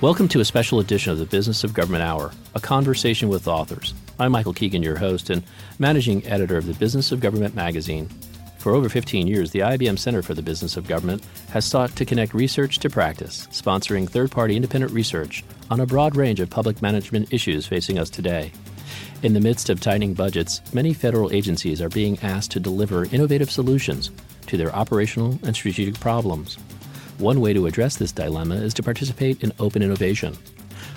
[0.00, 3.92] Welcome to a special edition of the Business of Government Hour, a conversation with authors.
[4.18, 5.42] I'm Michael Keegan, your host and
[5.78, 8.08] managing editor of the Business of Government magazine.
[8.56, 12.06] For over 15 years, the IBM Center for the Business of Government has sought to
[12.06, 16.80] connect research to practice, sponsoring third party independent research on a broad range of public
[16.80, 18.52] management issues facing us today.
[19.22, 23.50] In the midst of tightening budgets, many federal agencies are being asked to deliver innovative
[23.50, 24.10] solutions
[24.46, 26.56] to their operational and strategic problems.
[27.20, 30.38] One way to address this dilemma is to participate in open innovation.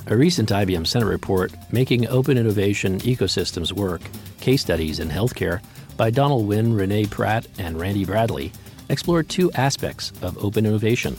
[0.08, 4.02] A recent IBM Center report, Making Open Innovation Ecosystems Work
[4.40, 5.62] Case Studies in Healthcare,
[5.98, 8.54] by Donald Wynn, Renee Pratt, and Randy Bradley,
[8.88, 11.18] explored two aspects of open innovation.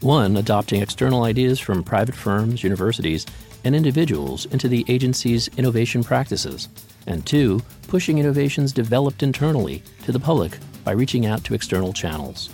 [0.00, 3.24] One, adopting external ideas from private firms, universities,
[3.64, 6.68] and individuals into the agency's innovation practices.
[7.06, 12.50] And two, pushing innovations developed internally to the public by reaching out to external channels.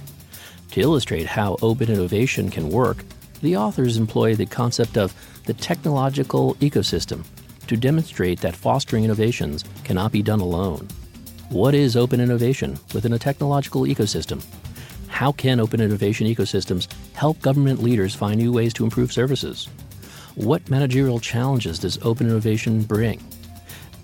[0.73, 3.05] To illustrate how open innovation can work,
[3.43, 5.13] the authors employ the concept of
[5.47, 7.25] the technological ecosystem
[7.67, 10.87] to demonstrate that fostering innovations cannot be done alone.
[11.49, 14.45] What is open innovation within a technological ecosystem?
[15.09, 19.67] How can open innovation ecosystems help government leaders find new ways to improve services?
[20.37, 23.21] What managerial challenges does open innovation bring?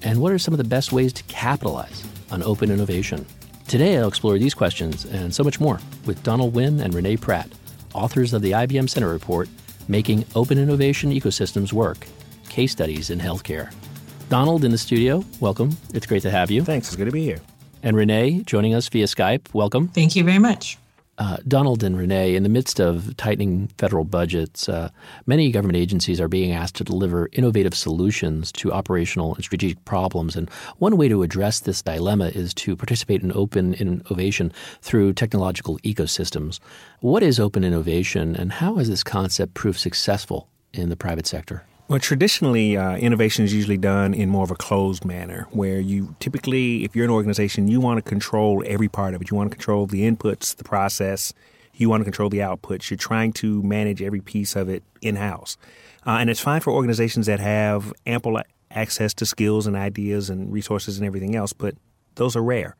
[0.02, 3.24] And what are some of the best ways to capitalize on open innovation?
[3.68, 7.50] Today, I'll explore these questions and so much more with Donald Wynn and Renee Pratt,
[7.94, 9.48] authors of the IBM Center Report,
[9.88, 12.06] Making Open Innovation Ecosystems Work
[12.48, 13.74] Case Studies in Healthcare.
[14.28, 15.76] Donald in the studio, welcome.
[15.94, 16.62] It's great to have you.
[16.62, 16.86] Thanks.
[16.86, 17.40] It's good to be here.
[17.82, 19.88] And Renee joining us via Skype, welcome.
[19.88, 20.78] Thank you very much.
[21.18, 24.90] Uh, Donald and Renee, in the midst of tightening federal budgets, uh,
[25.24, 30.36] many government agencies are being asked to deliver innovative solutions to operational and strategic problems.
[30.36, 35.78] And one way to address this dilemma is to participate in open innovation through technological
[35.78, 36.60] ecosystems.
[37.00, 41.64] What is open innovation, and how has this concept proved successful in the private sector?
[41.88, 46.16] Well, traditionally, uh, innovation is usually done in more of a closed manner, where you
[46.18, 49.30] typically, if you're an organization, you want to control every part of it.
[49.30, 51.32] You want to control the inputs, the process,
[51.74, 52.90] you want to control the outputs.
[52.90, 55.56] You're trying to manage every piece of it in house.
[56.04, 58.40] Uh, and it's fine for organizations that have ample
[58.72, 61.76] access to skills and ideas and resources and everything else, but
[62.16, 62.74] those are rare.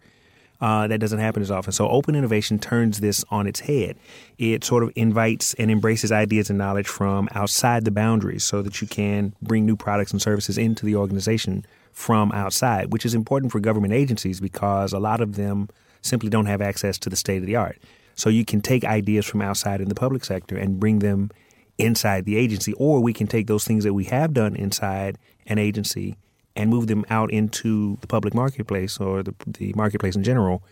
[0.60, 1.72] Uh, that doesn't happen as often.
[1.72, 3.96] So, open innovation turns this on its head.
[4.38, 8.80] It sort of invites and embraces ideas and knowledge from outside the boundaries so that
[8.80, 13.52] you can bring new products and services into the organization from outside, which is important
[13.52, 15.68] for government agencies because a lot of them
[16.00, 17.78] simply don't have access to the state of the art.
[18.14, 21.30] So, you can take ideas from outside in the public sector and bring them
[21.76, 25.58] inside the agency, or we can take those things that we have done inside an
[25.58, 26.16] agency
[26.56, 30.62] and move them out into the public marketplace or the, the marketplace in general,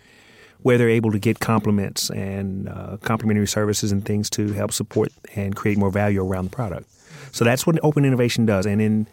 [0.62, 2.96] where they're able to get complements and uh,
[3.46, 6.88] services and things to help support and create more value around the product.
[7.32, 8.66] So that's what open innovation does.
[8.66, 9.06] And in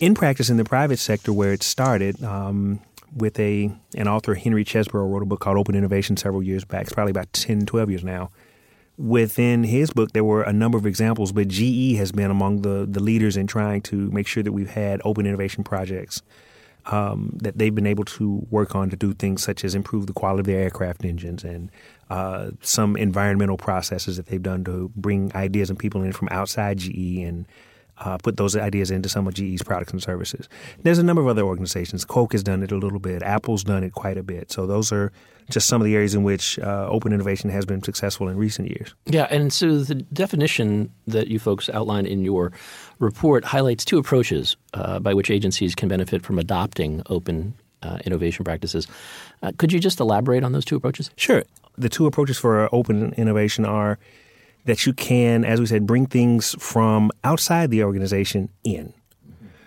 [0.00, 2.80] in practice in the private sector, where it started, um,
[3.14, 6.82] with a an author Henry Chesbrough wrote a book called Open Innovation several years back.
[6.82, 8.30] It's probably about 10, 12 years now
[8.98, 12.86] within his book, there were a number of examples, but GE has been among the,
[12.88, 16.20] the leaders in trying to make sure that we've had open innovation projects
[16.86, 20.12] um, that they've been able to work on to do things such as improve the
[20.12, 21.70] quality of their aircraft engines and
[22.10, 26.78] uh, some environmental processes that they've done to bring ideas and people in from outside
[26.78, 27.46] GE and
[28.00, 30.48] uh, put those ideas into some of GE's products and services.
[30.82, 32.04] There's a number of other organizations.
[32.04, 33.22] Coke has done it a little bit.
[33.22, 34.52] Apple's done it quite a bit.
[34.52, 35.12] So those are
[35.50, 38.68] just some of the areas in which uh, open innovation has been successful in recent
[38.68, 38.94] years.
[39.06, 42.52] Yeah, and so the definition that you folks outline in your
[42.98, 48.44] report highlights two approaches uh, by which agencies can benefit from adopting open uh, innovation
[48.44, 48.86] practices.
[49.42, 51.10] Uh, could you just elaborate on those two approaches?
[51.16, 51.44] Sure.
[51.76, 53.98] The two approaches for open innovation are
[54.68, 58.92] that you can, as we said, bring things from outside the organization in.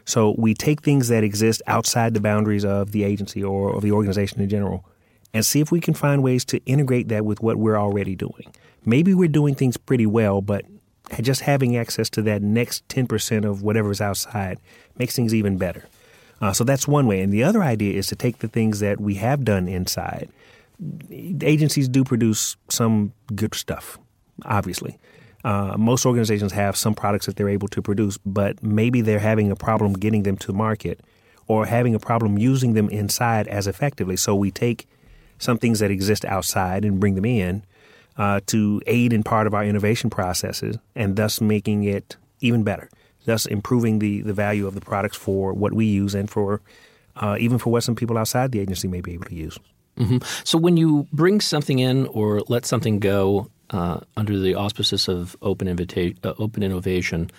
[0.06, 3.92] So we take things that exist outside the boundaries of the agency or of the
[3.92, 4.86] organization in general
[5.34, 8.54] and see if we can find ways to integrate that with what we're already doing.
[8.86, 10.66] Maybe we're doing things pretty well, but
[11.20, 14.60] just having access to that next 10% of whatever is outside
[15.00, 15.86] makes things even better.
[16.42, 17.22] Uh, so that's one way.
[17.22, 20.30] And the other idea is to take the things that we have done inside.
[21.10, 23.98] Agencies do produce some good stuff,
[24.46, 24.98] obviously.
[25.44, 29.52] Uh, most organizations have some products that they're able to produce, but maybe they're having
[29.52, 31.00] a problem getting them to market
[31.48, 34.16] or having a problem using them inside as effectively.
[34.16, 34.88] So we take
[35.40, 37.66] some things that exist outside and bring them in
[38.18, 42.90] uh, to aid in part of our innovation processes and thus making it even better,
[43.26, 46.62] thus improving the, the value of the products for what we use and for
[47.16, 49.58] uh, even for what some people outside the agency may be able to use.
[49.98, 50.18] Mm-hmm.
[50.44, 55.36] So when you bring something in or let something go uh, under the auspices of
[55.42, 57.32] open, invita- uh, open innovation,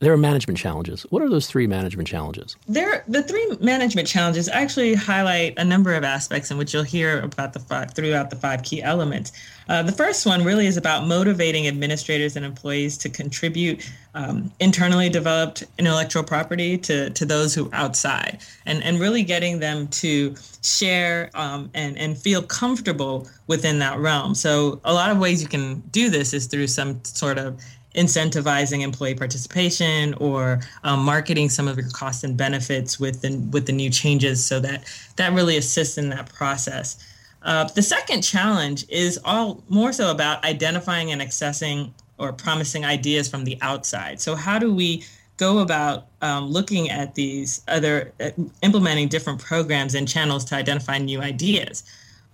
[0.00, 1.02] there are management challenges.
[1.10, 2.56] What are those three management challenges?
[2.66, 7.20] There, the three management challenges actually highlight a number of aspects in which you'll hear
[7.20, 9.32] about the five, throughout the five key elements.
[9.68, 15.08] Uh, the first one really is about motivating administrators and employees to contribute um, internally
[15.08, 21.30] developed intellectual property to, to those who outside, and and really getting them to share
[21.34, 24.34] um, and and feel comfortable within that realm.
[24.34, 27.60] So a lot of ways you can do this is through some sort of
[27.94, 33.66] incentivizing employee participation or um, marketing some of your costs and benefits with the, with
[33.66, 34.84] the new changes so that
[35.16, 37.04] that really assists in that process.
[37.42, 43.28] Uh, the second challenge is all more so about identifying and accessing or promising ideas
[43.28, 44.20] from the outside.
[44.20, 45.04] So how do we
[45.36, 48.30] go about um, looking at these other uh,
[48.62, 51.84] implementing different programs and channels to identify new ideas?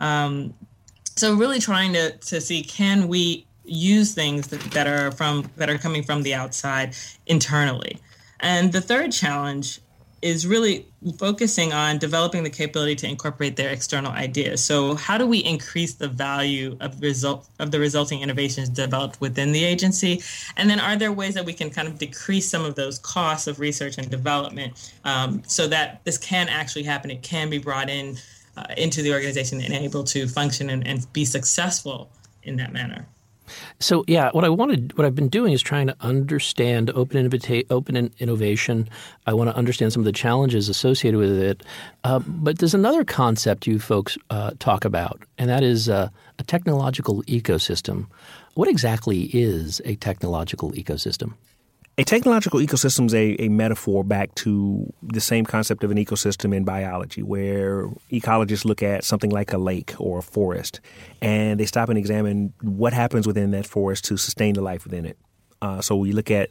[0.00, 0.54] Um,
[1.16, 5.70] so really trying to, to see can we use things that, that are from that
[5.70, 6.94] are coming from the outside
[7.26, 7.98] internally.
[8.40, 9.80] And the third challenge
[10.22, 10.86] is really
[11.18, 14.62] focusing on developing the capability to incorporate their external ideas.
[14.62, 19.52] So how do we increase the value of result of the resulting innovations developed within
[19.52, 20.22] the agency?
[20.58, 23.46] And then are there ways that we can kind of decrease some of those costs
[23.46, 27.10] of research and development um, so that this can actually happen?
[27.10, 28.18] It can be brought in
[28.56, 32.10] uh, into the organization and able to function and, and be successful
[32.42, 33.06] in that manner.
[33.78, 37.64] So yeah, what I wanted, what I've been doing is trying to understand open invita-
[37.70, 38.88] open innovation.
[39.26, 41.62] I want to understand some of the challenges associated with it.
[42.04, 46.08] Uh, but there's another concept you folks uh, talk about, and that is uh,
[46.38, 48.06] a technological ecosystem.
[48.54, 51.34] What exactly is a technological ecosystem?
[52.00, 56.56] A technological ecosystem is a, a metaphor back to the same concept of an ecosystem
[56.56, 60.80] in biology, where ecologists look at something like a lake or a forest,
[61.20, 65.04] and they stop and examine what happens within that forest to sustain the life within
[65.04, 65.18] it.
[65.60, 66.48] Uh, so we look at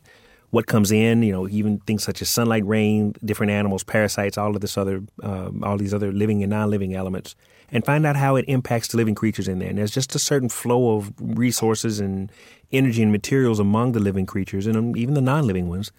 [0.52, 4.54] what comes in, you know, even things such as sunlight, rain, different animals, parasites, all
[4.54, 7.36] of this other, um, all these other living and non-living elements,
[7.72, 9.70] and find out how it impacts the living creatures in there.
[9.70, 12.32] And there's just a certain flow of resources and
[12.72, 15.92] energy and materials among the living creatures and um, even the non-living ones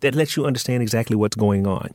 [0.00, 1.90] that lets you understand exactly what's going on.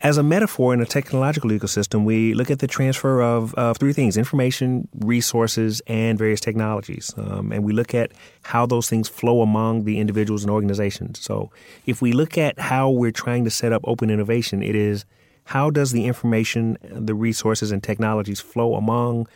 [0.00, 3.92] As a metaphor in a technological ecosystem, we look at the transfer of, of three
[3.92, 7.12] things information, resources, and various technologies.
[7.16, 8.12] Um, and we look at
[8.42, 11.18] how those things flow among the individuals and organizations.
[11.20, 11.50] So,
[11.86, 15.04] if we look at how we're trying to set up open innovation, it is
[15.44, 19.26] how does the information, the resources, and technologies flow among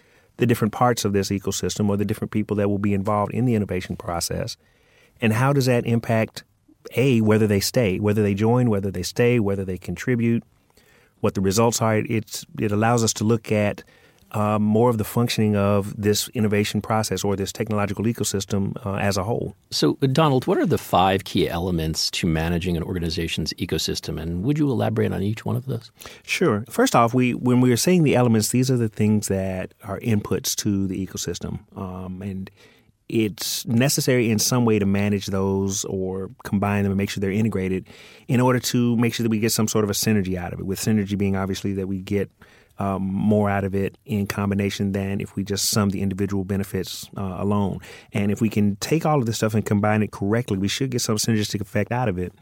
[0.40, 3.44] the different parts of this ecosystem or the different people that will be involved in
[3.44, 4.56] the innovation process?
[5.20, 6.44] And how does that impact
[6.96, 10.42] a whether they stay, whether they join, whether they stay, whether they contribute,
[11.20, 11.98] what the results are.
[11.98, 13.84] It's it allows us to look at
[14.32, 19.16] uh, more of the functioning of this innovation process or this technological ecosystem uh, as
[19.16, 19.54] a whole.
[19.70, 24.58] So, Donald, what are the five key elements to managing an organization's ecosystem, and would
[24.58, 25.90] you elaborate on each one of those?
[26.24, 26.64] Sure.
[26.68, 30.00] First off, we when we are saying the elements, these are the things that are
[30.00, 32.50] inputs to the ecosystem, um, and
[33.10, 37.32] it's necessary in some way to manage those or combine them and make sure they're
[37.32, 37.88] integrated
[38.28, 40.60] in order to make sure that we get some sort of a synergy out of
[40.60, 40.66] it.
[40.66, 42.30] With synergy being obviously that we get
[42.80, 47.08] um, more out of it in combination than if we just sum the individual benefits
[47.16, 47.78] uh, alone.
[48.12, 50.90] And if we can take all of this stuff and combine it correctly, we should
[50.90, 52.32] get some synergistic effect out of it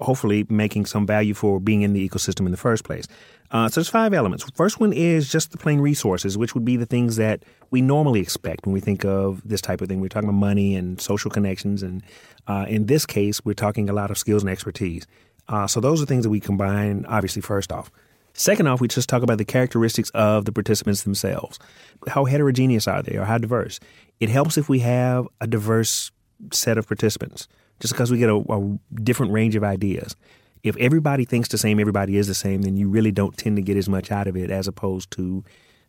[0.00, 3.06] hopefully making some value for being in the ecosystem in the first place.
[3.50, 4.44] Uh, so there's five elements.
[4.54, 8.20] First one is just the plain resources, which would be the things that we normally
[8.20, 10.00] expect when we think of this type of thing.
[10.00, 12.02] We're talking about money and social connections, and
[12.46, 15.06] uh, in this case, we're talking a lot of skills and expertise.
[15.48, 17.90] Uh, so those are things that we combine, obviously, first off.
[18.38, 21.58] Second off, we just talk about the characteristics of the participants themselves.
[22.06, 23.80] How heterogeneous are they, or how diverse?
[24.20, 26.12] It helps if we have a diverse
[26.52, 27.48] set of participants,
[27.80, 30.14] just because we get a, a different range of ideas,
[30.62, 33.62] if everybody thinks the same, everybody is the same, then you really don't tend to
[33.62, 35.42] get as much out of it as opposed to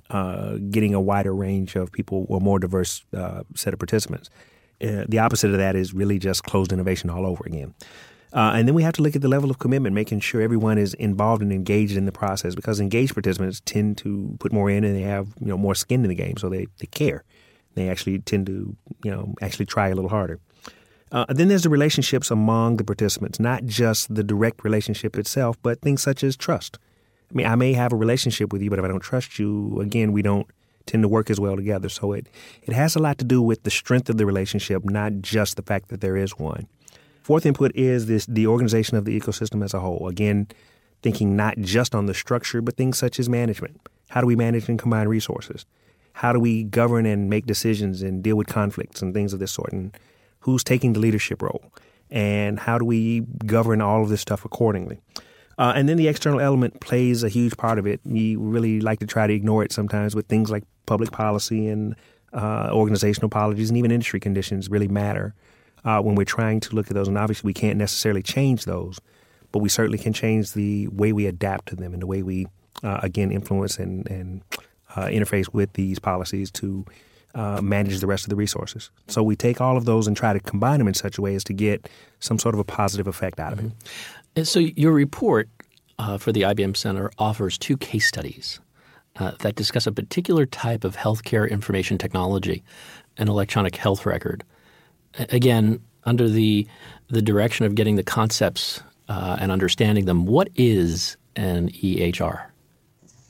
[0.09, 4.31] uh, getting a wider range of people or more diverse uh, set of participants.
[4.81, 7.75] Uh, the opposite of that is really just closed innovation all over again.
[8.31, 10.77] Uh, and then we have to look at the level of commitment, making sure everyone
[10.77, 14.83] is involved and engaged in the process because engaged participants tend to put more in
[14.83, 17.24] and they have you know more skin in the game, so they, they care.
[17.75, 20.39] They actually tend to you know actually try a little harder.
[21.12, 25.81] Uh, then there's the relationships among the participants, not just the direct relationship itself, but
[25.81, 26.77] things such as trust.
[27.31, 29.79] I mean, I may have a relationship with you, but if I don't trust you,
[29.81, 30.48] again, we don't
[30.86, 31.89] tend to work as well together.
[31.89, 32.27] So it,
[32.63, 35.62] it has a lot to do with the strength of the relationship, not just the
[35.62, 36.67] fact that there is one.
[37.29, 40.07] Fourth input is this the organization of the ecosystem as a whole.
[40.07, 40.48] Again,
[41.03, 43.79] thinking not just on the structure, but things such as management.
[44.09, 45.67] How do we manage and combine resources?
[46.13, 49.51] How do we govern and make decisions and deal with conflicts and things of this
[49.51, 49.71] sort?
[49.71, 49.95] And
[50.39, 51.71] who's taking the leadership role?
[52.09, 55.00] And how do we govern all of this stuff accordingly?
[55.59, 58.00] Uh, and then the external element plays a huge part of it.
[58.05, 61.95] We really like to try to ignore it sometimes with things like public policy and
[62.33, 65.36] uh, organizational policies and even industry conditions really matter
[65.86, 67.07] uh, when we're trying to look at those.
[67.07, 69.00] And obviously, we can't necessarily change those,
[69.51, 72.48] but we certainly can change the way we adapt to them and the way we,
[72.83, 74.41] uh, again, influence and, and
[74.95, 76.86] uh, interface with these policies to
[77.36, 78.89] uh, manage the rest of the resources.
[79.07, 81.36] So we take all of those and try to combine them in such a way
[81.36, 81.88] as to get
[82.19, 83.67] some sort of a positive effect out of mm-hmm.
[83.67, 83.74] it.
[84.36, 85.50] And so your report
[86.00, 88.59] uh, for the IBM Center offers two case studies.
[89.15, 92.63] Uh, that discuss a particular type of healthcare information technology,
[93.17, 94.45] an electronic health record,
[95.17, 96.67] again, under the
[97.09, 102.45] the direction of getting the concepts uh, and understanding them, what is an EHR?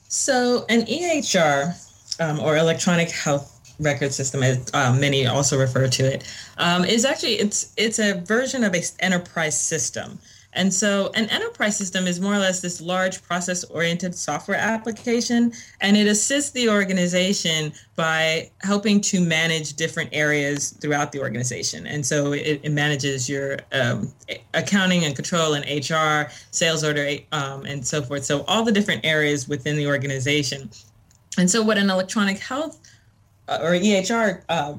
[0.08, 6.02] So, an EHR, um, or electronic health record system, as um, many also refer to
[6.04, 6.24] it,
[6.58, 10.18] um, is actually it's it's a version of an enterprise system.
[10.52, 15.52] And so an enterprise system is more or less this large process oriented software application,
[15.80, 21.86] and it assists the organization by helping to manage different areas throughout the organization.
[21.86, 24.12] And so it, it manages your um,
[24.54, 28.24] accounting and control and HR, sales order, um, and so forth.
[28.24, 30.70] So all the different areas within the organization.
[31.38, 32.80] And so what an electronic health
[33.46, 34.74] uh, or EHR uh,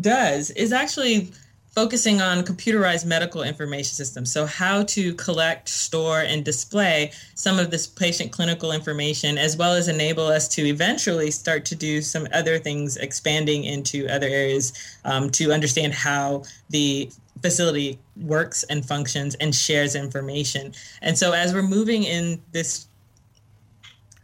[0.00, 1.32] does is actually
[1.76, 4.32] focusing on computerized medical information systems.
[4.32, 9.74] So, how to collect, store, and display some of this patient clinical information, as well
[9.74, 14.72] as enable us to eventually start to do some other things, expanding into other areas
[15.04, 17.10] um, to understand how the
[17.42, 20.72] facility works and functions and shares information.
[21.02, 22.88] And so, as we're moving in this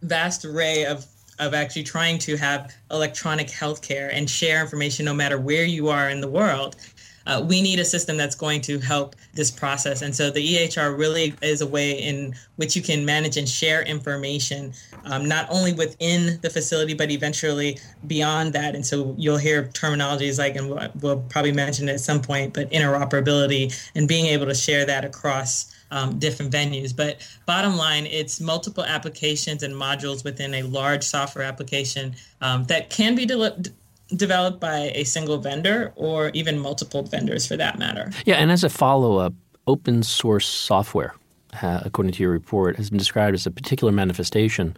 [0.00, 1.06] vast array of
[1.38, 6.08] of actually trying to have electronic healthcare and share information no matter where you are
[6.08, 6.76] in the world,
[7.26, 10.02] uh, we need a system that's going to help this process.
[10.02, 13.82] And so the EHR really is a way in which you can manage and share
[13.82, 14.72] information,
[15.04, 18.74] um, not only within the facility, but eventually beyond that.
[18.74, 20.68] And so you'll hear terminologies like, and
[21.00, 25.04] we'll, probably mention it at some point, but interoperability and being able to share that
[25.04, 25.74] across.
[25.92, 26.96] Um, different venues.
[26.96, 32.88] But bottom line, it's multiple applications and modules within a large software application um, that
[32.88, 33.74] can be de-
[34.16, 38.10] developed by a single vendor or even multiple vendors for that matter.
[38.24, 39.34] Yeah, and as a follow up,
[39.66, 41.14] open source software,
[41.62, 44.76] uh, according to your report, has been described as a particular manifestation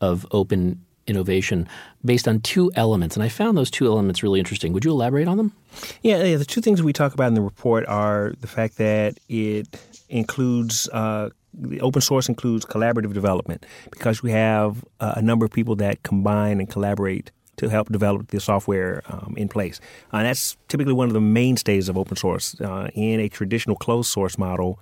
[0.00, 1.68] of open innovation
[2.04, 3.16] based on two elements.
[3.16, 4.72] And I found those two elements really interesting.
[4.72, 5.52] Would you elaborate on them?
[6.02, 9.18] Yeah, yeah the two things we talk about in the report are the fact that
[9.28, 9.68] it
[10.08, 15.50] includes uh, the open source includes collaborative development because we have uh, a number of
[15.50, 19.80] people that combine and collaborate to help develop the software um, in place.
[20.12, 22.58] Uh, and that's typically one of the mainstays of open source.
[22.60, 24.78] Uh, in a traditional closed source model,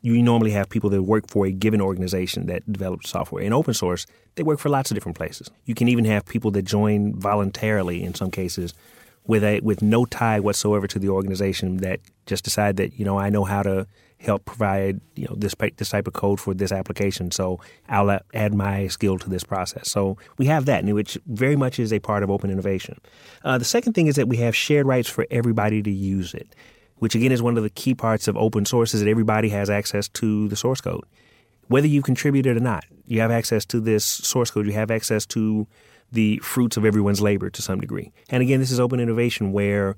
[0.00, 3.42] you normally have people that work for a given organization that develops software.
[3.42, 5.50] In open source, they work for lots of different places.
[5.64, 8.74] You can even have people that join voluntarily in some cases
[9.26, 13.18] with a with no tie whatsoever to the organization that just decide that you know
[13.18, 13.86] I know how to
[14.24, 17.30] help provide you know this this type of code for this application.
[17.30, 19.90] So I'll add my skill to this process.
[19.90, 23.00] So we have that, which very much is a part of open innovation.
[23.44, 26.54] Uh, the second thing is that we have shared rights for everybody to use it,
[26.96, 29.70] which again is one of the key parts of open source is that everybody has
[29.70, 31.04] access to the source code,
[31.68, 32.84] whether you contributed or not.
[33.06, 34.66] You have access to this source code.
[34.66, 35.66] You have access to
[36.10, 38.12] the fruits of everyone's labor to some degree.
[38.30, 39.96] And again, this is open innovation where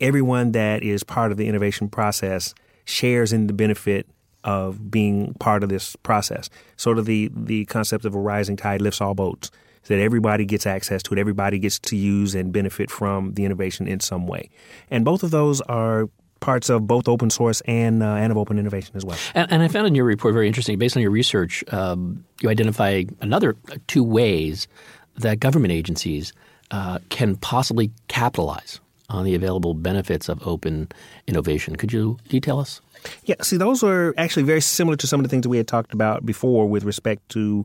[0.00, 4.06] everyone that is part of the innovation process shares in the benefit
[4.44, 6.50] of being part of this process.
[6.76, 9.50] Sort of the the concept of a rising tide lifts all boats.
[9.84, 13.44] So that everybody gets access to it, everybody gets to use and benefit from the
[13.44, 14.48] innovation in some way.
[14.92, 16.08] And both of those are
[16.38, 19.18] parts of both open source and uh, and of open innovation as well.
[19.34, 20.78] And, and, I found in your report very interesting.
[20.78, 23.56] Based on your research, um, you identify another
[23.88, 24.68] two ways
[25.16, 26.32] that government agencies
[26.70, 28.80] uh, can possibly capitalize
[29.12, 30.88] on the available benefits of open
[31.26, 31.76] innovation.
[31.76, 32.80] Could you detail us?
[33.24, 35.68] Yeah, see, those are actually very similar to some of the things that we had
[35.68, 37.64] talked about before with respect to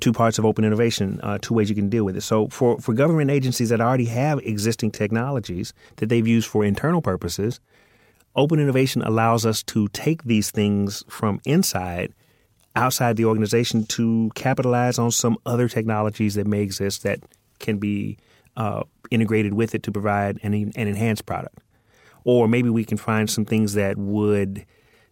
[0.00, 2.22] two parts of open innovation, uh, two ways you can deal with it.
[2.22, 7.02] So, for, for government agencies that already have existing technologies that they've used for internal
[7.02, 7.60] purposes,
[8.34, 12.12] open innovation allows us to take these things from inside
[12.74, 17.20] outside the organization to capitalize on some other technologies that may exist that
[17.58, 18.16] can be
[18.56, 21.58] uh, integrated with it to provide an, an enhanced product.
[22.24, 24.64] Or maybe we can find some things that would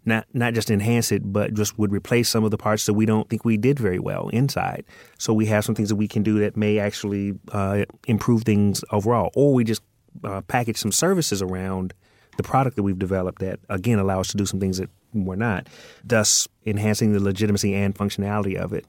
[0.05, 3.05] not not just enhance it, but just would replace some of the parts that we
[3.05, 4.85] don't think we did very well inside.
[5.19, 8.83] So we have some things that we can do that may actually uh, improve things
[8.93, 9.83] overall, or we just
[10.25, 11.93] uh, package some services around
[12.37, 15.37] the product that we've developed that again allow us to do some things that we're
[15.37, 15.69] not,
[16.05, 18.87] thus enhancing the legitimacy and functionality of it.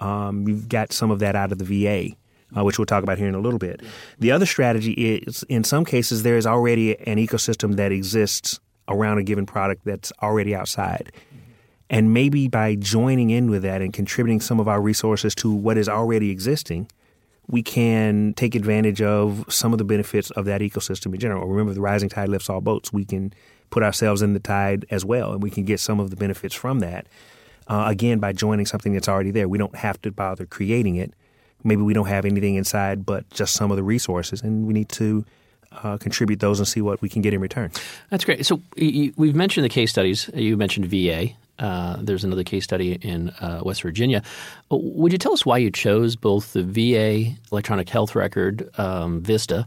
[0.00, 2.16] Um, we've got some of that out of the VA.
[2.56, 3.82] Uh, which we'll talk about here in a little bit.
[4.18, 9.18] The other strategy is, in some cases, there is already an ecosystem that exists around
[9.18, 11.12] a given product that's already outside.
[11.90, 15.76] And maybe by joining in with that and contributing some of our resources to what
[15.76, 16.90] is already existing,
[17.48, 21.46] we can take advantage of some of the benefits of that ecosystem in general.
[21.46, 22.92] Remember, the rising tide lifts all boats.
[22.92, 23.32] We can
[23.70, 26.54] put ourselves in the tide as well, and we can get some of the benefits
[26.54, 27.06] from that.
[27.66, 31.12] Uh, again, by joining something that's already there, we don't have to bother creating it.
[31.64, 34.88] Maybe we don't have anything inside but just some of the resources, and we need
[34.90, 35.24] to
[35.72, 37.70] uh, contribute those and see what we can get in return.
[38.10, 38.46] That's great.
[38.46, 40.30] So you, we've mentioned the case studies.
[40.34, 41.30] You mentioned VA.
[41.58, 44.22] Uh, there's another case study in uh, West Virginia.
[44.70, 49.66] Would you tell us why you chose both the VA electronic health record, um, VISTA,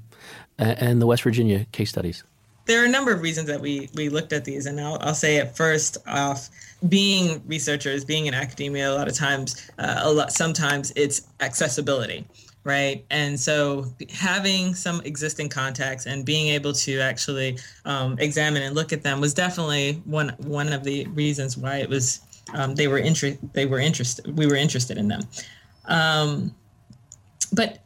[0.58, 2.24] and the West Virginia case studies?
[2.72, 5.14] There are a number of reasons that we we looked at these, and I'll, I'll
[5.14, 6.50] say it first off.
[6.88, 12.26] Being researchers, being in academia, a lot of times, uh, a lot sometimes it's accessibility
[12.64, 13.04] right?
[13.10, 18.94] And so having some existing contacts and being able to actually um, examine and look
[18.94, 22.22] at them was definitely one one of the reasons why it was
[22.54, 25.22] um, they were inter- they were interested we were interested in them.
[25.86, 26.56] Um,
[27.52, 27.80] but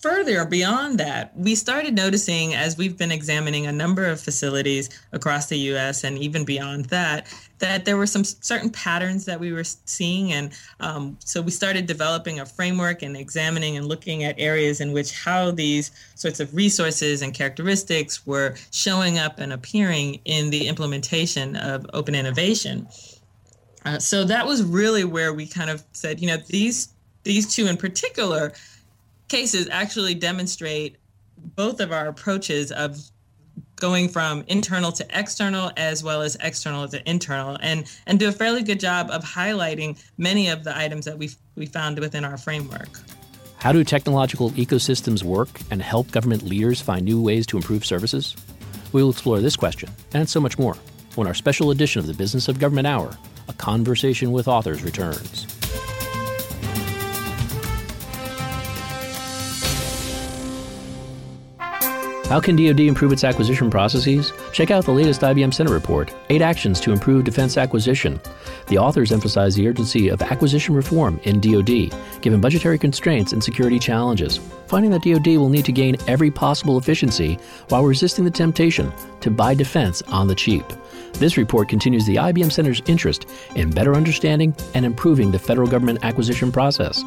[0.00, 5.46] further beyond that, we started noticing as we've been examining a number of facilities across
[5.46, 7.26] the US and even beyond that,
[7.58, 10.32] that there were some certain patterns that we were seeing.
[10.32, 14.92] And um, so we started developing a framework and examining and looking at areas in
[14.92, 20.68] which how these sorts of resources and characteristics were showing up and appearing in the
[20.68, 22.86] implementation of open innovation.
[23.84, 26.88] Uh, so that was really where we kind of said, you know, these
[27.24, 28.52] these two in particular
[29.28, 30.96] cases actually demonstrate
[31.36, 32.98] both of our approaches of
[33.76, 38.32] going from internal to external as well as external to internal and and do a
[38.32, 42.36] fairly good job of highlighting many of the items that we we found within our
[42.36, 42.88] framework.
[43.58, 48.36] How do technological ecosystems work and help government leaders find new ways to improve services?
[48.92, 50.76] We will explore this question and so much more
[51.16, 53.16] when our special edition of the Business of Government Hour,
[53.48, 55.57] a conversation with authors returns.
[62.28, 64.34] How can DoD improve its acquisition processes?
[64.52, 68.20] Check out the latest IBM Center report, Eight Actions to Improve Defense Acquisition.
[68.66, 73.78] The authors emphasize the urgency of acquisition reform in DoD, given budgetary constraints and security
[73.78, 77.38] challenges, finding that DoD will need to gain every possible efficiency
[77.70, 80.66] while resisting the temptation to buy defense on the cheap.
[81.14, 86.00] This report continues the IBM Center's interest in better understanding and improving the federal government
[86.02, 87.02] acquisition process.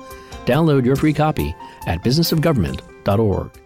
[0.48, 1.56] Download your free copy
[1.86, 3.61] at businessofgovernment.org.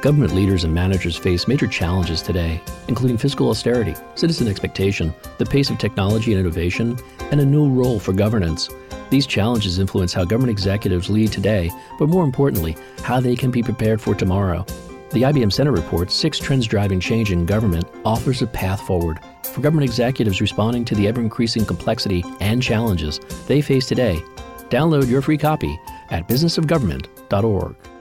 [0.00, 5.70] Government leaders and managers face major challenges today, including fiscal austerity, citizen expectation, the pace
[5.70, 6.96] of technology and innovation,
[7.32, 8.68] and a new role for governance.
[9.10, 13.60] These challenges influence how government executives lead today, but more importantly, how they can be
[13.60, 14.64] prepared for tomorrow.
[15.10, 19.62] The IBM Center report, Six Trends Driving Change in Government, offers a path forward for
[19.62, 24.22] government executives responding to the ever increasing complexity and challenges they face today.
[24.70, 25.76] Download your free copy
[26.10, 27.97] at businessofgovernment.org.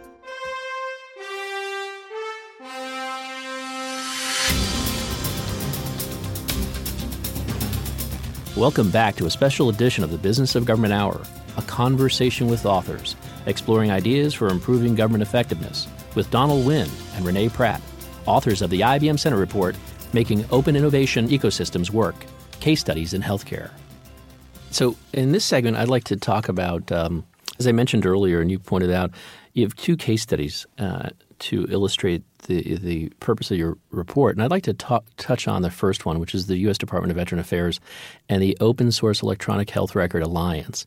[8.57, 11.21] Welcome back to a special edition of the Business of Government Hour,
[11.57, 13.15] a conversation with authors,
[13.45, 17.79] exploring ideas for improving government effectiveness with Donald Wynn and Renee Pratt,
[18.25, 19.75] authors of the IBM Center Report,
[20.11, 22.15] Making Open Innovation Ecosystems Work
[22.59, 23.69] Case Studies in Healthcare.
[24.71, 27.27] So, in this segment, I'd like to talk about, um,
[27.59, 29.11] as I mentioned earlier, and you pointed out,
[29.53, 34.43] you have two case studies uh, to illustrate the the purpose of your report, and
[34.43, 36.77] I'd like to talk, touch on the first one, which is the U.S.
[36.77, 37.79] Department of Veteran Affairs
[38.29, 40.85] and the Open Source Electronic Health Record Alliance.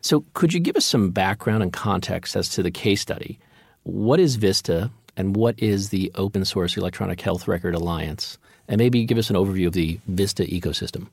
[0.00, 3.38] So, could you give us some background and context as to the case study?
[3.82, 8.38] What is VISTA, and what is the Open Source Electronic Health Record Alliance?
[8.68, 11.08] And maybe give us an overview of the VISTA ecosystem.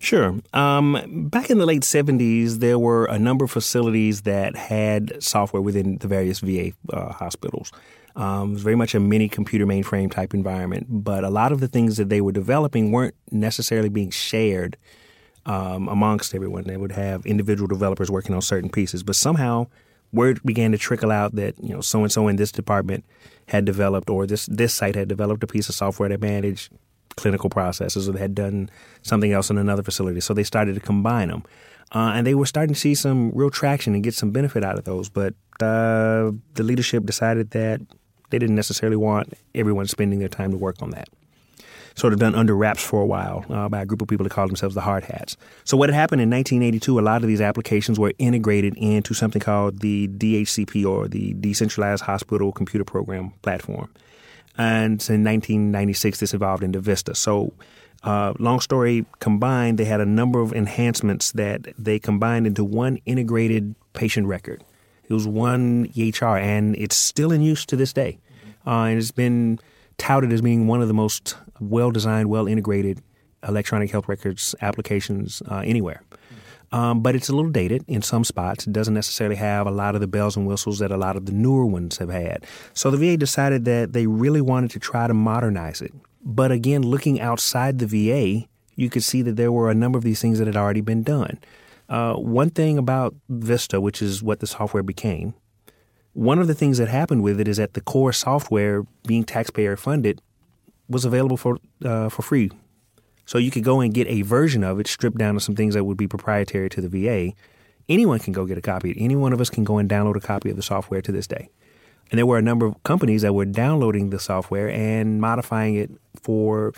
[0.00, 0.34] Sure.
[0.52, 5.62] Um, back in the late 70s, there were a number of facilities that had software
[5.62, 7.72] within the various VA uh, hospitals.
[8.18, 11.60] Um, it was very much a mini computer mainframe type environment, but a lot of
[11.60, 14.76] the things that they were developing weren't necessarily being shared
[15.46, 16.64] um, amongst everyone.
[16.64, 19.68] They would have individual developers working on certain pieces, but somehow
[20.12, 23.04] word began to trickle out that you know so and so in this department
[23.46, 26.72] had developed, or this this site had developed a piece of software that managed
[27.16, 28.68] clinical processes, or they had done
[29.02, 30.20] something else in another facility.
[30.20, 31.44] So they started to combine them.
[31.94, 34.76] Uh, and they were starting to see some real traction and get some benefit out
[34.76, 35.08] of those.
[35.08, 37.80] But uh, the leadership decided that
[38.30, 41.08] they didn't necessarily want everyone spending their time to work on that.
[41.94, 44.30] Sort of done under wraps for a while uh, by a group of people that
[44.30, 45.36] called themselves the hard hats.
[45.64, 49.40] So what had happened in 1982, a lot of these applications were integrated into something
[49.40, 53.90] called the DHCP or the Decentralized Hospital Computer Program Platform.
[54.56, 57.14] And in 1996, this evolved into Vista.
[57.16, 57.52] So
[58.04, 62.98] uh, long story combined, they had a number of enhancements that they combined into one
[63.06, 64.62] integrated patient record.
[65.08, 68.18] It was one EHR, and it's still in use to this day.
[68.66, 69.58] Uh, and it's been
[69.96, 73.00] touted as being one of the most well designed, well integrated
[73.46, 76.02] electronic health records applications uh, anywhere.
[76.70, 78.66] Um, but it's a little dated in some spots.
[78.66, 81.24] It doesn't necessarily have a lot of the bells and whistles that a lot of
[81.24, 82.44] the newer ones have had.
[82.74, 85.94] So the VA decided that they really wanted to try to modernize it.
[86.22, 90.04] But again, looking outside the VA, you could see that there were a number of
[90.04, 91.38] these things that had already been done.
[91.88, 95.34] Uh, one thing about Vista, which is what the software became,
[96.12, 99.76] one of the things that happened with it is that the core software, being taxpayer
[99.76, 100.20] funded,
[100.88, 102.50] was available for uh, for free.
[103.24, 105.74] So you could go and get a version of it, stripped down to some things
[105.74, 107.34] that would be proprietary to the VA.
[107.88, 108.94] Anyone can go get a copy.
[108.98, 111.26] Any one of us can go and download a copy of the software to this
[111.26, 111.50] day.
[112.10, 115.90] And there were a number of companies that were downloading the software and modifying it
[116.22, 116.72] for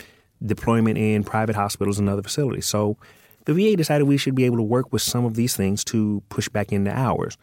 [0.45, 2.65] deployment in private hospitals and other facilities.
[2.65, 2.97] So
[3.45, 6.21] the VA decided we should be able to work with some of these things to
[6.29, 7.37] push back into ours.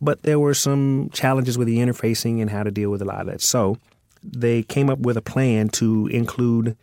[0.00, 3.20] But there were some challenges with the interfacing and how to deal with a lot
[3.20, 3.40] of that.
[3.40, 3.78] So
[4.22, 6.76] they came up with a plan to include,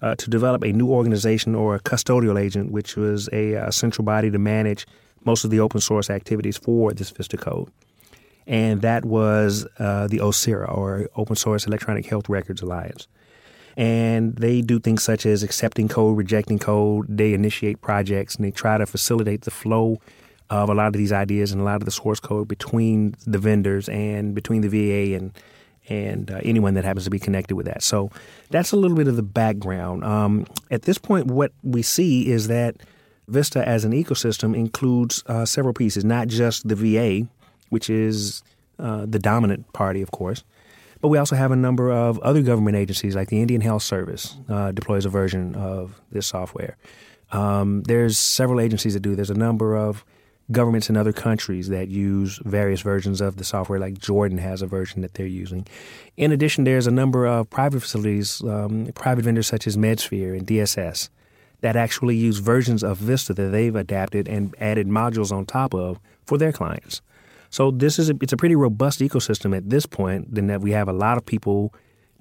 [0.00, 4.04] uh, to develop a new organization or a custodial agent, which was a, a central
[4.04, 4.86] body to manage
[5.24, 7.70] most of the open source activities for this VISTA code.
[8.46, 13.06] And that was uh, the OSEHRA, or Open Source Electronic Health Records Alliance
[13.76, 17.06] and they do things such as accepting code, rejecting code.
[17.08, 20.00] They initiate projects and they try to facilitate the flow
[20.50, 23.38] of a lot of these ideas and a lot of the source code between the
[23.38, 25.32] vendors and between the VA and
[25.88, 27.82] and uh, anyone that happens to be connected with that.
[27.82, 28.10] So
[28.50, 30.04] that's a little bit of the background.
[30.04, 32.76] Um, at this point, what we see is that
[33.26, 37.28] Vista as an ecosystem includes uh, several pieces, not just the VA,
[37.70, 38.44] which is
[38.78, 40.44] uh, the dominant party, of course,
[41.02, 44.36] but we also have a number of other government agencies, like the Indian Health Service
[44.48, 46.76] uh, deploys a version of this software.
[47.32, 49.16] Um, there's several agencies that do.
[49.16, 50.04] There's a number of
[50.52, 54.66] governments in other countries that use various versions of the software, like Jordan has a
[54.66, 55.66] version that they're using.
[56.16, 60.46] In addition, there's a number of private facilities, um, private vendors such as MedSphere and
[60.46, 61.08] DSS,
[61.62, 65.98] that actually use versions of Vista that they've adapted and added modules on top of
[66.26, 67.02] for their clients.
[67.52, 70.34] So this is a, it's a pretty robust ecosystem at this point.
[70.34, 71.72] Then that we have a lot of people,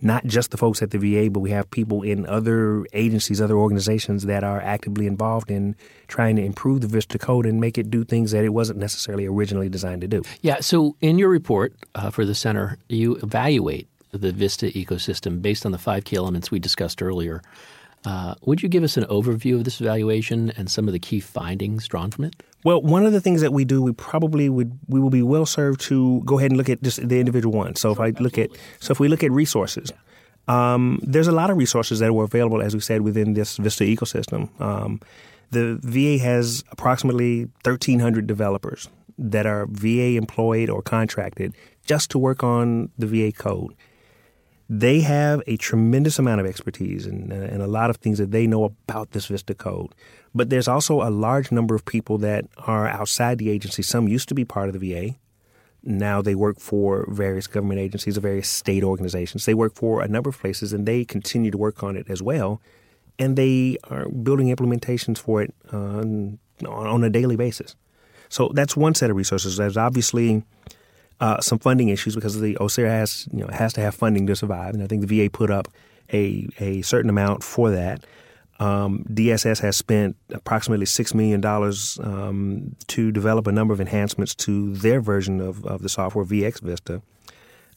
[0.02, 3.56] not just the folks at the VA, but we have people in other agencies, other
[3.56, 5.76] organizations that are actively involved in
[6.10, 9.26] trying to improve the Vista code and make it do things that it wasn't necessarily
[9.26, 10.22] originally designed to do.
[10.42, 10.60] Yeah.
[10.60, 15.72] So in your report uh, for the center, you evaluate the Vista ecosystem based on
[15.72, 17.42] the five key elements we discussed earlier.
[18.04, 21.20] Uh, would you give us an overview of this evaluation and some of the key
[21.20, 22.36] findings drawn from it?
[22.64, 25.46] Well, one of the things that we do, we probably would we will be well
[25.46, 27.80] served to go ahead and look at just the individual ones.
[27.80, 29.92] So if I look at so if we look at resources,
[30.48, 33.84] um, there's a lot of resources that were available, as we said, within this Vista
[33.84, 34.50] ecosystem.
[34.60, 35.00] Um,
[35.52, 41.54] the VA has approximately 1,300 developers that are VA employed or contracted
[41.86, 43.76] just to work on the VA code
[44.74, 48.32] they have a tremendous amount of expertise and, uh, and, a lot of things that
[48.32, 49.94] they know about this Vista code.
[50.34, 53.84] But there's also a large number of people that are outside the agency.
[53.84, 55.16] Some used to be part of the VA.
[55.84, 59.44] Now they work for various government agencies or various state organizations.
[59.44, 62.22] They work for a number of places and they continue to work on it as
[62.22, 62.62] well.
[63.20, 67.76] And they are building implementations for it uh, on, on a daily basis.
[68.30, 69.58] So that's one set of resources.
[69.58, 70.46] There's obviously
[71.22, 74.36] uh, some funding issues because the OSEHRA has you know has to have funding to
[74.36, 75.68] survive, and I think the VA put up
[76.12, 78.04] a a certain amount for that.
[78.60, 81.44] Um, DSS has spent approximately $6 million
[82.04, 86.62] um, to develop a number of enhancements to their version of, of the software, VX
[86.62, 87.02] Vista.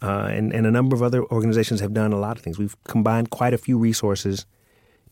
[0.03, 2.59] Uh, and, and a number of other organizations have done a lot of things.
[2.59, 4.45] We've combined quite a few resources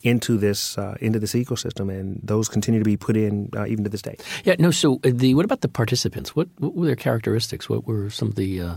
[0.03, 3.85] into this uh, into this ecosystem, and those continue to be put in uh, even
[3.85, 4.17] to this day.
[4.45, 4.57] Yeah.
[4.59, 4.71] No.
[4.71, 6.35] So uh, the what about the participants?
[6.37, 7.69] What, what were their characteristics?
[7.69, 8.77] What were some of the uh,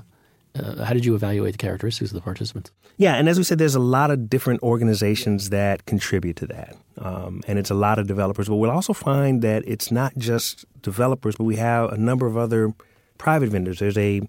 [0.58, 2.72] uh, how did you evaluate the characteristics of the participants?
[2.98, 6.78] Yeah, and as we said, there's a lot of different organizations that contribute to that,
[6.98, 8.48] um, and it's a lot of developers.
[8.48, 12.38] But we'll also find that it's not just developers, but we have a number of
[12.38, 12.74] other
[13.18, 13.80] private vendors.
[13.80, 14.22] There's a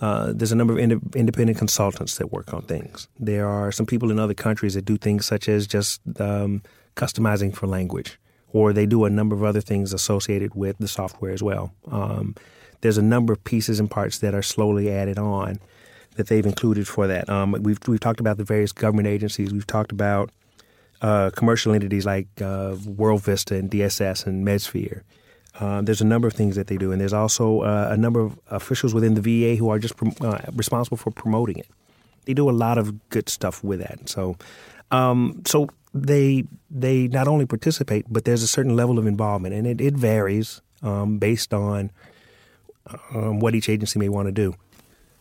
[0.00, 3.08] uh, there's a number of ind- independent consultants that work on things.
[3.18, 6.62] There are some people in other countries that do things such as just um,
[6.96, 8.18] customizing for language,
[8.52, 11.72] or they do a number of other things associated with the software as well.
[11.90, 12.34] Um,
[12.80, 15.58] there's a number of pieces and parts that are slowly added on
[16.16, 17.28] that they've included for that.
[17.28, 19.52] Um, we've we've talked about the various government agencies.
[19.52, 20.30] We've talked about
[21.02, 25.02] uh, commercial entities like uh, World Vista and DSS and MedSphere.
[25.60, 28.20] Uh, there's a number of things that they do, and there's also uh, a number
[28.20, 31.68] of officials within the VA who are just uh, responsible for promoting it.
[32.24, 34.08] They do a lot of good stuff with that.
[34.08, 34.36] So,
[34.90, 39.66] um, so they they not only participate, but there's a certain level of involvement, and
[39.66, 41.90] it, it varies um, based on
[43.14, 44.54] um, what each agency may want to do.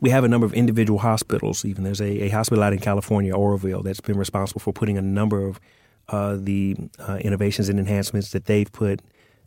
[0.02, 1.64] We have a number of individual hospitals.
[1.64, 5.02] Even there's a, a hospital out in California, Oroville, that's been responsible for putting a
[5.02, 5.60] number of
[6.10, 9.02] uh, the uh, innovations and enhancements that they've put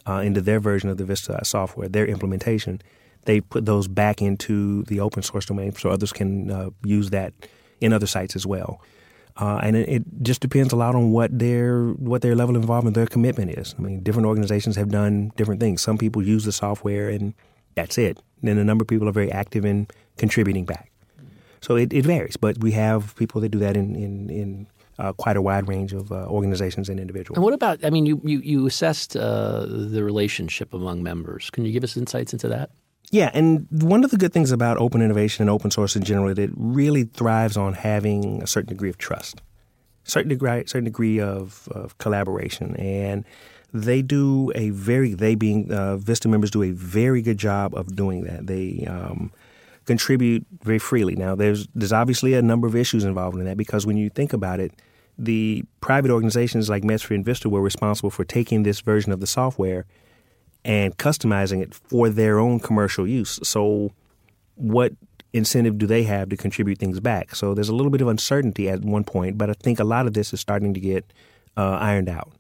[0.06, 2.80] uh, into their version of the Vista software, their implementation.
[3.24, 7.34] They put those back into the open source domain so others can uh, use that
[7.80, 8.80] in other sites as well.
[9.38, 12.62] Uh, and it, it, just depends a lot on what their what their level of
[12.62, 13.74] involvement, their commitment is.
[13.78, 15.82] I mean, different organizations have done different things.
[15.82, 17.34] Some people use the software and
[17.74, 18.18] that's it.
[18.42, 20.90] Then a number of people are very active in contributing back.
[21.60, 24.66] So it, it varies, but we have people that do that in in, in
[24.98, 27.37] uh, quite a wide range of uh, organizations and individuals.
[27.37, 27.85] And what about?
[27.85, 31.50] I mean, you you, you assessed uh, the relationship among members.
[31.50, 32.70] Can you give us insights into that?
[33.11, 36.28] Yeah, and one of the good things about open innovation and open source in general
[36.28, 39.40] is it really thrives on having a certain degree of trust,
[40.02, 43.24] certain degree, certain degree of, of collaboration, and
[43.72, 47.94] they do a very they being uh, Vista members do a very good job of
[47.94, 48.46] doing that.
[48.46, 49.32] They um,
[49.85, 51.14] contribute very freely.
[51.14, 54.32] Now, there's there's obviously a number of issues involved in that because when you think
[54.32, 54.72] about it,
[55.18, 59.26] the private organizations like MedSphere and Vista were responsible for taking this version of the
[59.26, 59.87] software
[60.64, 63.38] and customizing it for their own commercial use.
[63.42, 63.92] So,
[64.57, 64.92] what
[65.33, 67.35] incentive do they have to contribute things back?
[67.35, 70.07] So, there's a little bit of uncertainty at one point, but I think a lot
[70.07, 71.12] of this is starting to get
[71.57, 72.33] uh, ironed out.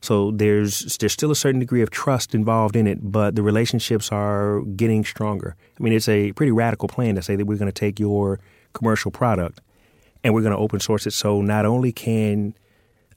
[0.00, 4.12] So there's there's still a certain degree of trust involved in it, but the relationships
[4.12, 5.56] are getting stronger.
[5.78, 8.38] I mean, it's a pretty radical plan to say that we're going to take your
[8.74, 9.60] commercial product
[10.24, 12.54] and we're going to open source it so not only can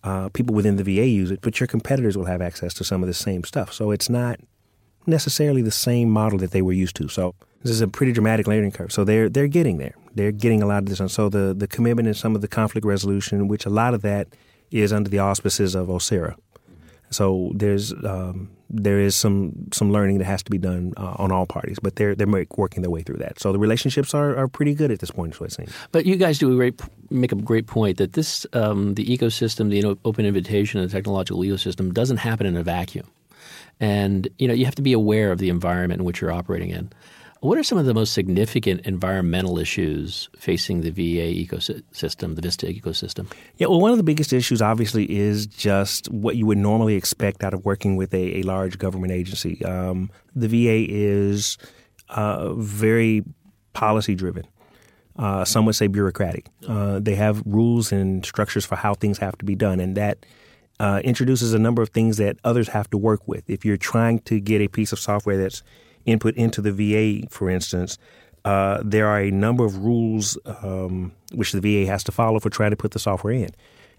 [0.04, 3.04] uh, people within the VA use it, but your competitors will have access to some
[3.04, 3.72] of the same stuff.
[3.74, 4.40] So it's not
[5.06, 7.08] necessarily the same model that they were used to.
[7.08, 8.92] So this is a pretty dramatic learning curve.
[8.92, 9.96] So they're they're getting there.
[10.16, 11.00] They're getting a lot of this.
[11.00, 14.02] And so the the commitment and some of the conflict resolution, which a lot of
[14.02, 14.28] that
[14.72, 16.36] is under the auspices of OSEHRA.
[17.12, 21.32] So there's um, there is some some learning that has to be done uh, on
[21.32, 23.40] all parties, but they're they're working their way through that.
[23.40, 25.72] So the relationships are, are pretty good at this point, is what it seems.
[25.92, 29.70] But you guys do a great make a great point that this um, the ecosystem,
[29.70, 33.08] the open invitation, the technological ecosystem doesn't happen in a vacuum,
[33.80, 36.70] and you know you have to be aware of the environment in which you're operating
[36.70, 36.92] in.
[37.42, 42.68] What are some of the most significant environmental issues facing the VA ecosystem, the Vista
[42.68, 43.32] ecosystem?
[43.58, 47.44] Yeah, well, one of the biggest issues obviously is just what you would normally expect
[47.44, 49.66] out of working with a, a large government agency.
[49.66, 51.58] Um, the VA is
[52.10, 53.24] uh, very
[53.74, 54.46] policy driven.
[55.18, 56.46] Uh, some would say bureaucratic.
[56.68, 60.28] Uh, they have rules and structures for how things have to be done, and that
[60.80, 63.50] uh, introduces a number of things that others have to work with.
[63.50, 65.64] If you're trying to get a piece of software that's
[66.06, 67.98] input into the VA, for instance,
[68.44, 72.50] uh, there are a number of rules um, which the VA has to follow for
[72.50, 73.50] trying to put the software in.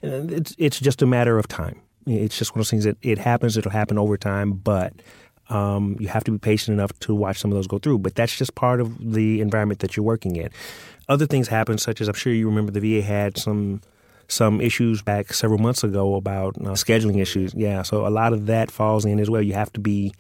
[0.02, 1.80] And it's it's just a matter of time.
[2.06, 3.56] It's just one of those things that it happens.
[3.56, 4.92] It'll happen over time, but
[5.48, 7.98] um, you have to be patient enough to watch some of those go through.
[7.98, 10.50] But that's just part of the environment that you're working in.
[11.08, 13.80] Other things happen, such as I'm sure you remember the VA had some
[14.28, 17.54] some issues back several months ago about uh, scheduling issues.
[17.54, 19.42] Yeah, so a lot of that falls in as well.
[19.42, 20.14] You have to be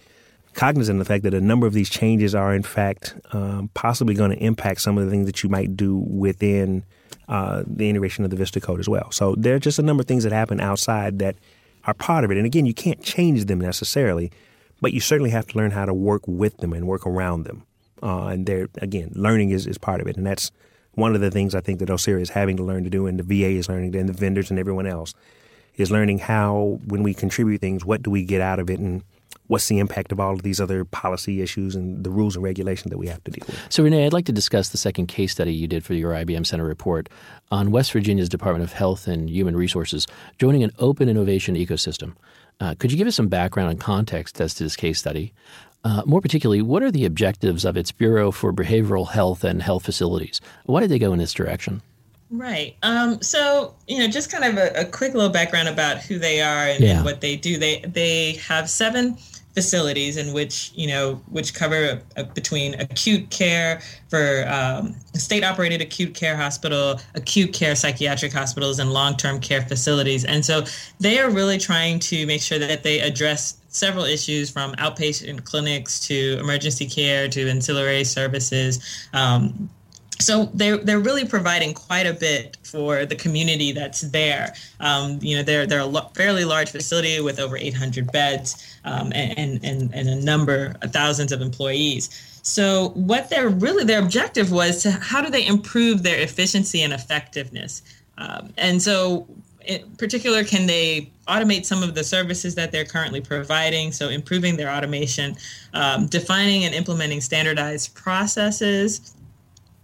[0.54, 4.14] cognizant of the fact that a number of these changes are, in fact, um, possibly
[4.14, 6.84] going to impact some of the things that you might do within
[7.28, 9.10] uh, the integration of the Vista code as well.
[9.10, 11.36] So there are just a number of things that happen outside that
[11.84, 12.36] are part of it.
[12.36, 14.30] And again, you can't change them necessarily,
[14.80, 17.64] but you certainly have to learn how to work with them and work around them
[18.02, 20.16] Uh, and they're, again, learning is, is part of it.
[20.16, 20.50] And that's
[20.94, 23.18] one of the things I think that OSEHRA is having to learn to do, and
[23.18, 25.14] the VA is learning, to, and the vendors and everyone else
[25.76, 29.02] is learning how, when we contribute things, what do we get out of it, and
[29.52, 32.90] what's the impact of all of these other policy issues and the rules and regulations
[32.90, 33.60] that we have to deal with.
[33.68, 36.46] So, Renee, I'd like to discuss the second case study you did for your IBM
[36.46, 37.10] Center report
[37.50, 40.06] on West Virginia's Department of Health and Human Resources
[40.38, 42.14] joining an open innovation ecosystem.
[42.60, 45.34] Uh, could you give us some background and context as to this case study?
[45.84, 49.84] Uh, more particularly, what are the objectives of its Bureau for Behavioral Health and Health
[49.84, 50.40] Facilities?
[50.64, 51.82] Why did they go in this direction?
[52.32, 52.74] Right.
[52.82, 56.40] Um, so, you know, just kind of a, a, quick little background about who they
[56.40, 56.96] are and, yeah.
[56.96, 57.58] and, what they do.
[57.58, 59.18] They they have seven
[59.54, 65.80] facilities in which you know which cover uh, between acute care for um, state operated
[65.80, 70.24] acute care hospital acute care psychiatric hospitals and long-term care facilities.
[70.24, 70.64] And so
[71.00, 76.00] they are really trying to make sure that they address several issues from outpatient clinics
[76.06, 79.70] to emergency care to ancillary services um,
[80.22, 84.54] so they're they're really providing quite a bit for the community that's there.
[84.80, 89.12] Um, you know, they're they're a lo- fairly large facility with over 800 beds um,
[89.14, 92.10] and, and and a number of thousands of employees.
[92.42, 96.92] So what they're really their objective was to how do they improve their efficiency and
[96.92, 97.82] effectiveness.
[98.18, 99.26] Um, and so
[99.64, 103.92] in particular, can they automate some of the services that they're currently providing?
[103.92, 105.36] So, improving their automation,
[105.72, 109.14] um, defining and implementing standardized processes,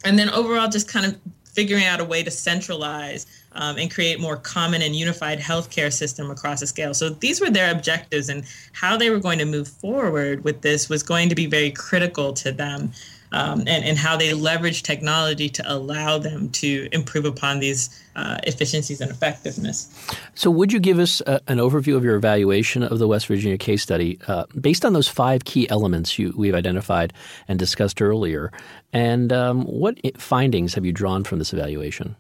[0.05, 4.21] and then overall just kind of figuring out a way to centralize um, and create
[4.21, 6.95] more common and unified healthcare system across a scale.
[6.95, 10.89] So these were their objectives, and how they were going to move forward with this
[10.89, 12.93] was going to be very critical to them
[13.33, 18.39] um, and, and how they leverage technology to allow them to improve upon these uh,
[18.45, 19.89] efficiencies and effectiveness.
[20.35, 23.27] So, would you give us a, uh, an overview of your evaluation of the West
[23.27, 27.13] Virginia case study uh, based on those five key elements you, we've identified
[27.47, 28.51] and discussed earlier?
[28.93, 32.17] And um, what findings have you drawn from this evaluation?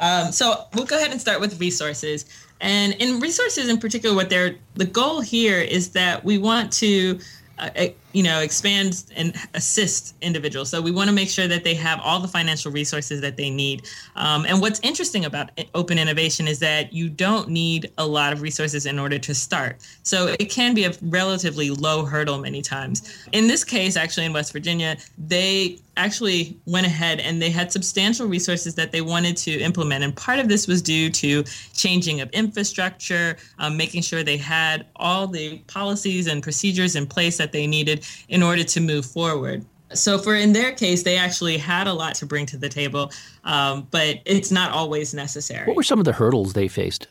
[0.00, 2.24] Um, so we'll go ahead and start with resources.
[2.60, 7.18] And in resources in particular, what they're the goal here is that we want to
[7.58, 7.70] uh,
[8.14, 10.70] you know expand and assist individuals.
[10.70, 13.50] So we want to make sure that they have all the financial resources that they
[13.50, 13.86] need.
[14.16, 18.40] Um, and what's interesting about open innovation is that you don't need a lot of
[18.40, 19.76] resources in order to start.
[20.02, 23.26] So it can be a relatively low hurdle many times.
[23.32, 28.26] In this case actually in west virginia they actually went ahead and they had substantial
[28.26, 30.04] resources that they wanted to implement.
[30.04, 34.86] And part of this was due to changing of infrastructure, um, making sure they had
[34.96, 39.64] all the policies and procedures in place that they needed in order to move forward.
[39.92, 43.12] So, for in their case, they actually had a lot to bring to the table,
[43.44, 45.66] um, but it's not always necessary.
[45.66, 47.06] What were some of the hurdles they faced?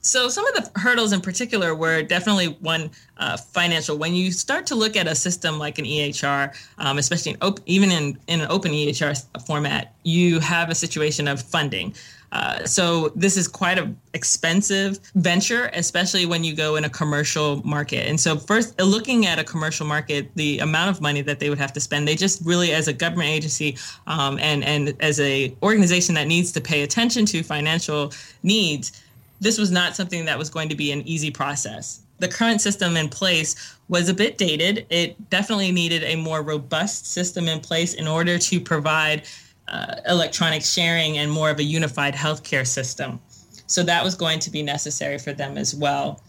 [0.00, 3.96] So, some of the hurdles in particular were definitely one uh, financial.
[3.96, 7.60] When you start to look at a system like an EHR, um, especially in op-
[7.64, 11.94] even in, in an open EHR format, you have a situation of funding.
[12.34, 17.64] Uh, so this is quite an expensive venture, especially when you go in a commercial
[17.64, 18.08] market.
[18.08, 21.58] And so first, looking at a commercial market, the amount of money that they would
[21.58, 23.76] have to spend, they just really, as a government agency
[24.08, 29.00] um, and and as a organization that needs to pay attention to financial needs,
[29.40, 32.00] this was not something that was going to be an easy process.
[32.18, 34.86] The current system in place was a bit dated.
[34.90, 39.22] It definitely needed a more robust system in place in order to provide
[39.68, 43.20] uh, electronic sharing and more of a unified healthcare system.
[43.66, 46.22] So that was going to be necessary for them as well.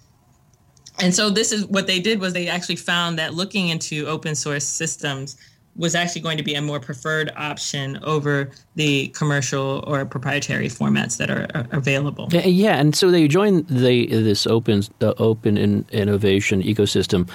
[1.00, 4.36] And so this is what they did was they actually found that looking into open
[4.36, 5.36] source systems
[5.76, 11.18] was actually going to be a more preferred option over the commercial or proprietary formats
[11.18, 12.30] that are, are available.
[12.32, 17.30] Yeah, and so they joined the this open uh, open in, innovation ecosystem.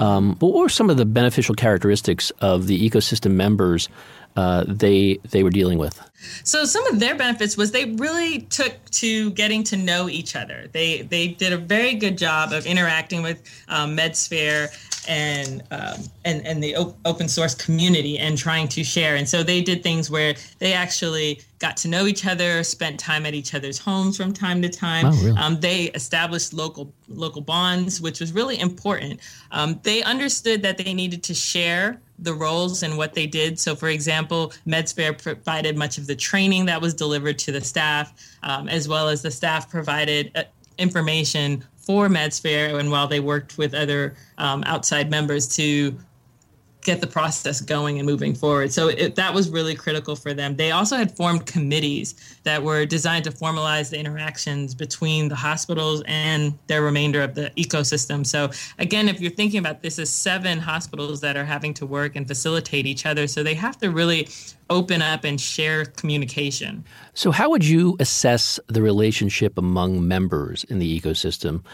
[0.00, 3.88] Um, what were some of the beneficial characteristics of the ecosystem members
[4.36, 6.00] uh, they they were dealing with?
[6.42, 10.68] So some of their benefits was they really took to getting to know each other.
[10.72, 14.68] They they did a very good job of interacting with um, MedSphere
[15.08, 19.16] and um, and and the op- open source community and trying to share.
[19.16, 23.24] And so they did things where they actually got to know each other, spent time
[23.26, 25.06] at each other's homes from time to time.
[25.06, 25.36] Oh, really?
[25.38, 29.20] um, they established local local bonds, which was really important.
[29.50, 33.58] Um, they understood that they needed to share the roles and what they did.
[33.58, 38.12] So, for example, MedSphere provided much of the training that was delivered to the staff,
[38.42, 40.44] um, as well as the staff provided uh,
[40.78, 45.96] information for MedSphere and while they worked with other um, outside members to
[46.84, 48.72] get the process going and moving forward.
[48.72, 50.54] So it, that was really critical for them.
[50.56, 52.14] They also had formed committees
[52.44, 57.50] that were designed to formalize the interactions between the hospitals and their remainder of the
[57.56, 58.24] ecosystem.
[58.24, 62.16] So again, if you're thinking about this is seven hospitals that are having to work
[62.16, 64.28] and facilitate each other, so they have to really
[64.70, 66.84] open up and share communication.
[67.14, 71.64] So how would you assess the relationship among members in the ecosystem?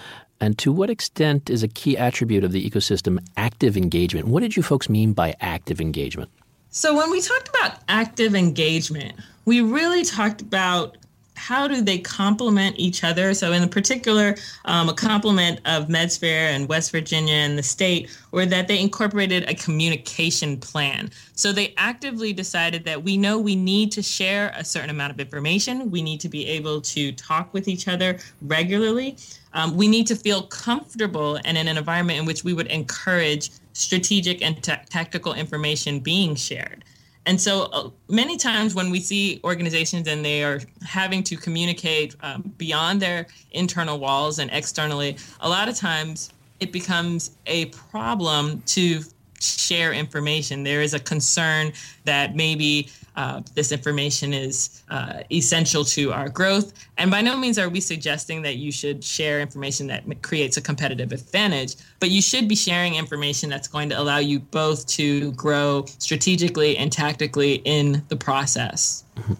[0.41, 4.28] And to what extent is a key attribute of the ecosystem active engagement?
[4.28, 6.30] What did you folks mean by active engagement?
[6.70, 9.14] So, when we talked about active engagement,
[9.45, 10.97] we really talked about
[11.41, 13.32] how do they complement each other?
[13.32, 14.36] So, in particular,
[14.66, 19.49] um, a complement of MedSphere and West Virginia and the state were that they incorporated
[19.49, 21.11] a communication plan.
[21.34, 25.18] So, they actively decided that we know we need to share a certain amount of
[25.18, 29.16] information, we need to be able to talk with each other regularly.
[29.55, 33.51] Um, we need to feel comfortable and in an environment in which we would encourage
[33.72, 36.84] strategic and t- tactical information being shared.
[37.31, 42.16] And so uh, many times when we see organizations and they are having to communicate
[42.24, 48.62] um, beyond their internal walls and externally, a lot of times it becomes a problem
[48.62, 49.05] to
[49.39, 50.64] share information.
[50.64, 51.72] There is a concern
[52.05, 52.91] that maybe
[53.21, 56.73] uh, this information is uh, essential to our growth.
[56.97, 60.62] And by no means are we suggesting that you should share information that creates a
[60.62, 65.33] competitive advantage, but you should be sharing information that's going to allow you both to
[65.33, 69.05] grow strategically and tactically in the process.
[69.16, 69.35] Mm-hmm.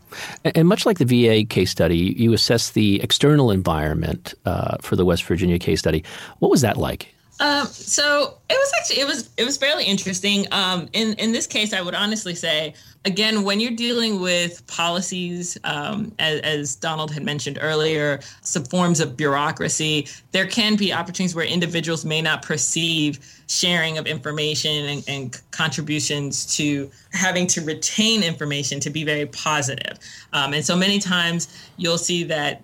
[0.55, 5.07] And much like the VA case study, you assess the external environment uh, for the
[5.07, 6.05] West Virginia case study.
[6.41, 7.15] What was that like?
[7.41, 10.47] Um, so it was actually it was it was fairly interesting.
[10.53, 12.75] Um, in in this case, I would honestly say
[13.07, 19.01] again when you're dealing with policies, um, as, as, Donald had mentioned earlier, some forms
[19.01, 23.19] of bureaucracy, there can be opportunities where individuals may not perceive
[23.49, 29.99] sharing of information and, and contributions to having to retain information to be very positive.
[30.35, 32.61] Um, and so many times you'll see that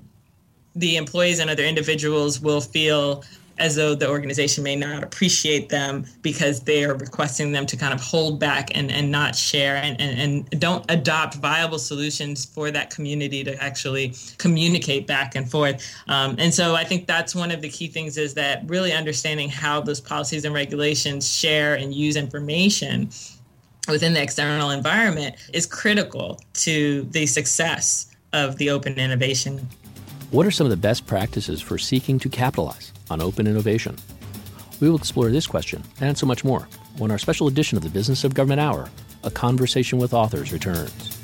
[0.74, 3.24] the employees and other individuals will feel
[3.58, 7.94] as though the organization may not appreciate them because they are requesting them to kind
[7.94, 10.18] of hold back and, and not share and, and,
[10.50, 15.82] and don't adopt viable solutions for that community to actually communicate back and forth.
[16.08, 19.48] Um, and so I think that's one of the key things is that really understanding
[19.48, 23.10] how those policies and regulations share and use information
[23.88, 29.66] within the external environment is critical to the success of the open innovation.
[30.32, 33.94] What are some of the best practices for seeking to capitalize on open innovation?
[34.80, 36.66] We will explore this question and so much more
[36.98, 38.90] when our special edition of the Business of Government Hour,
[39.22, 41.16] A Conversation with Authors, returns.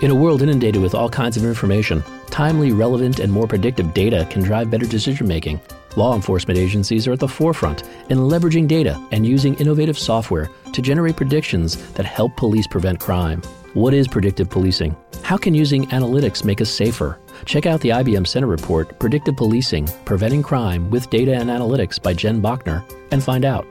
[0.00, 4.26] In a world inundated with all kinds of information, timely, relevant, and more predictive data
[4.30, 5.60] can drive better decision making.
[5.98, 10.80] Law enforcement agencies are at the forefront in leveraging data and using innovative software to
[10.80, 13.42] generate predictions that help police prevent crime.
[13.74, 14.94] What is predictive policing?
[15.24, 17.18] How can using analytics make us safer?
[17.46, 22.14] Check out the IBM Center report, Predictive Policing Preventing Crime with Data and Analytics by
[22.14, 23.66] Jen Bachner, and find out.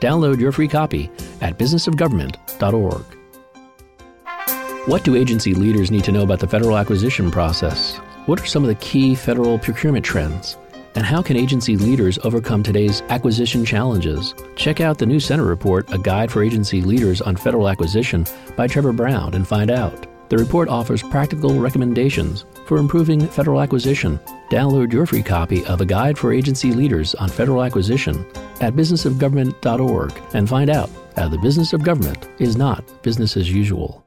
[0.00, 1.08] Download your free copy
[1.40, 3.04] at businessofgovernment.org.
[4.88, 7.98] What do agency leaders need to know about the federal acquisition process?
[8.26, 10.56] What are some of the key federal procurement trends?
[10.94, 14.34] And how can agency leaders overcome today's acquisition challenges?
[14.56, 18.26] Check out the new Center Report, A Guide for Agency Leaders on Federal Acquisition
[18.56, 20.06] by Trevor Brown and find out.
[20.30, 24.20] The report offers practical recommendations for improving federal acquisition.
[24.48, 28.24] Download your free copy of A Guide for Agency Leaders on Federal Acquisition
[28.60, 33.99] at businessofgovernment.org and find out how the business of government is not business as usual.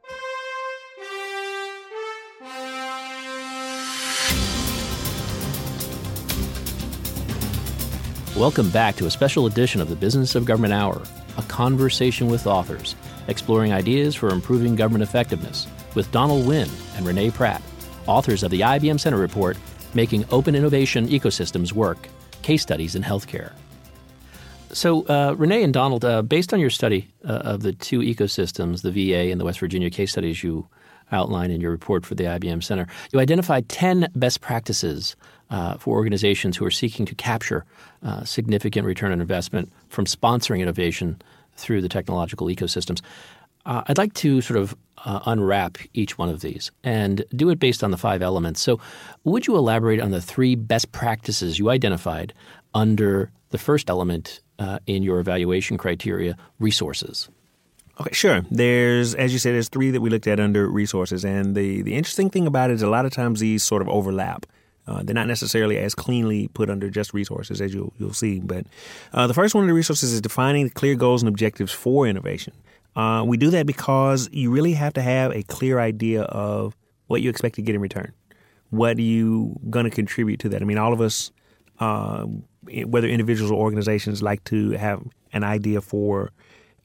[8.38, 11.04] Welcome back to a special edition of the Business of Government Hour,
[11.38, 12.96] a conversation with authors,
[13.28, 17.62] exploring ideas for improving government effectiveness with Donald Wynn and Renee Pratt,
[18.08, 19.56] authors of the IBM Center Report,
[19.94, 22.08] Making Open Innovation Ecosystems Work
[22.42, 23.52] Case Studies in Healthcare.
[24.72, 28.82] So, uh, Renee and Donald, uh, based on your study uh, of the two ecosystems,
[28.82, 30.68] the VA and the West Virginia case studies you
[31.14, 35.16] outlined in your report for the IBM Center, you identified 10 best practices
[35.50, 37.66] uh, for organizations who are seeking to capture
[38.04, 41.22] uh, significant return on investment from sponsoring innovation
[41.56, 43.02] through the technological ecosystems.
[43.66, 47.60] Uh, I'd like to sort of uh, unwrap each one of these and do it
[47.60, 48.62] based on the five elements.
[48.62, 48.80] So,
[49.24, 52.34] would you elaborate on the three best practices you identified
[52.74, 57.30] under the first element uh, in your evaluation criteria resources?
[58.00, 58.42] Okay, sure.
[58.50, 61.94] There's, as you said, there's three that we looked at under resources, and the the
[61.94, 64.46] interesting thing about it is a lot of times these sort of overlap.
[64.86, 68.40] Uh, they're not necessarily as cleanly put under just resources as you'll you'll see.
[68.40, 68.66] But
[69.14, 72.54] uh, the first one of the resources is defining clear goals and objectives for innovation.
[72.96, 76.76] Uh, we do that because you really have to have a clear idea of
[77.08, 78.12] what you expect to get in return.
[78.72, 80.62] What are you going to contribute to that?
[80.62, 81.32] I mean, all of us,
[81.80, 82.26] uh,
[82.86, 86.32] whether individuals or organizations, like to have an idea for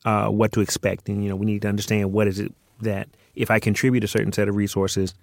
[0.04, 3.08] uh, what to expect, and you know, we need to understand what is it that
[3.34, 5.14] if I contribute a certain set of resources,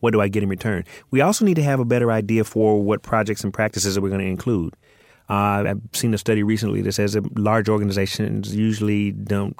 [0.00, 0.84] what do I get in return?
[1.10, 4.10] We also need to have a better idea for what projects and practices that we're
[4.10, 4.74] going to include.
[5.28, 9.56] Uh, I've seen a study recently that says that large organizations usually don't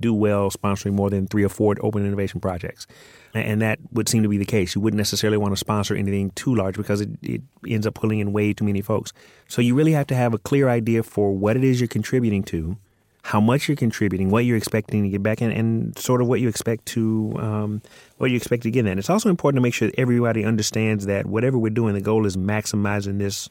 [0.00, 2.86] do well sponsoring more than three or four open innovation projects.
[3.32, 4.74] And that would seem to be the case.
[4.74, 8.18] You wouldn't necessarily want to sponsor anything too large because it, it ends up pulling
[8.18, 9.12] in way too many folks.
[9.48, 12.42] So you really have to have a clear idea for what it is you're contributing
[12.44, 12.76] to,
[13.24, 16.40] how much you're contributing, what you're expecting to get back, and, and sort of what
[16.40, 17.82] you expect to um,
[18.18, 18.84] what you expect to get.
[18.84, 22.02] And it's also important to make sure that everybody understands that whatever we're doing, the
[22.02, 23.48] goal is maximizing this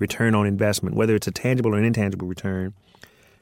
[0.00, 2.74] return on investment, whether it's a tangible or an intangible return.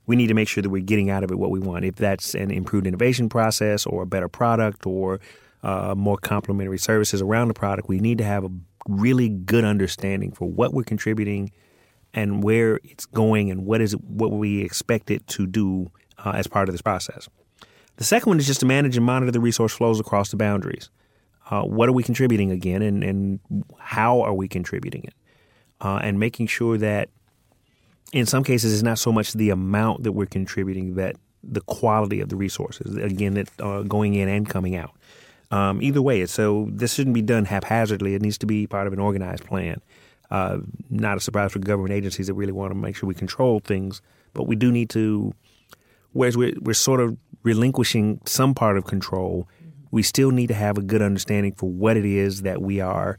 [0.06, 1.86] We need to make sure that we're getting out of it what we want.
[1.86, 5.18] If that's an improved innovation process or a better product or
[5.62, 8.50] uh, more complementary services around the product, we need to have a
[8.86, 11.52] really good understanding for what we're contributing
[12.14, 15.90] and where it's going and what is it, what we expect it to do
[16.24, 17.28] uh, as part of this process.
[17.96, 20.90] The second one is just to manage and monitor the resource flows across the boundaries.
[21.50, 23.40] Uh, what are we contributing again, and, and
[23.78, 25.14] how are we contributing it?
[25.80, 27.08] Uh, and making sure that
[28.12, 32.20] in some cases it's not so much the amount that we're contributing, but the quality
[32.20, 34.92] of the resources, again, that are going in and coming out.
[35.50, 38.14] Um, either way, so this shouldn't be done haphazardly.
[38.14, 39.80] It needs to be part of an organized plan.
[40.30, 40.58] Uh,
[40.88, 44.00] not a surprise for government agencies that really want to make sure we control things,
[44.32, 45.34] but we do need to.
[46.12, 49.48] Whereas we're, we're sort of relinquishing some part of control,
[49.90, 53.18] we still need to have a good understanding for what it is that we are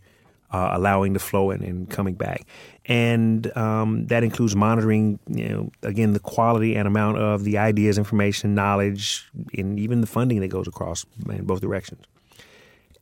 [0.51, 2.45] uh, allowing to flow and, and coming back.
[2.85, 7.97] And um, that includes monitoring, you know, again, the quality and amount of the ideas,
[7.97, 12.05] information, knowledge, and even the funding that goes across in both directions.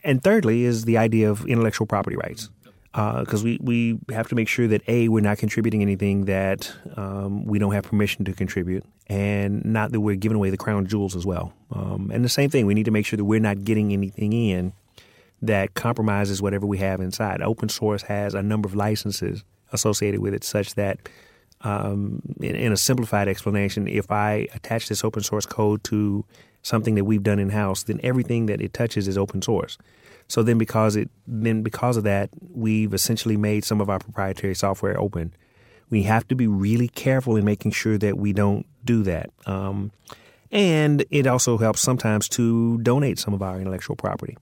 [0.04, 2.50] And thirdly is the idea of intellectual property rights
[3.20, 6.72] because uh, we, we have to make sure that a we're not contributing anything that
[6.98, 10.86] um, we don't have permission to contribute, and not that we're giving away the crown
[10.86, 11.54] jewels as well.
[11.72, 14.34] Um, and the same thing, we need to make sure that we're not getting anything
[14.34, 14.74] in
[15.42, 17.42] that compromises whatever we have inside.
[17.42, 21.00] Open source has a number of licenses associated with it, such that
[21.62, 26.26] um, in, in a simplified explanation, if I attach this open source code to
[26.64, 29.78] something that we've done in house, then everything that it touches is open source.
[30.30, 34.56] So then because it then because of that, we've essentially made some of our proprietary
[34.56, 35.34] software open.
[35.90, 39.32] We have to be really careful in making sure that we don't do that.
[39.48, 39.92] Um,
[40.52, 44.38] and it also helps sometimes to donate some of our intellectual property.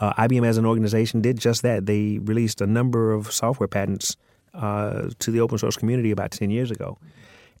[0.00, 1.86] Uh, IBM as an organization did just that.
[1.86, 4.16] They released a number of software patents
[4.54, 6.98] uh, to the open source community about 10 years ago.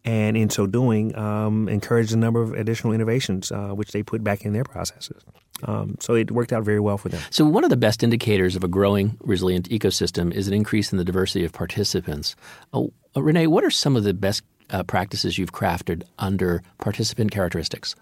[0.08, 4.24] And in so doing, um, encouraged a number of additional innovations, uh, which they put
[4.24, 5.22] back in their processes.
[5.64, 7.20] Um, so it worked out very well for them.
[7.28, 10.96] So one of the best indicators of a growing, resilient ecosystem is an increase in
[10.96, 12.36] the diversity of participants.
[12.72, 12.84] Uh,
[13.14, 17.94] uh, Renee, what are some of the best uh, practices you've crafted under participant characteristics?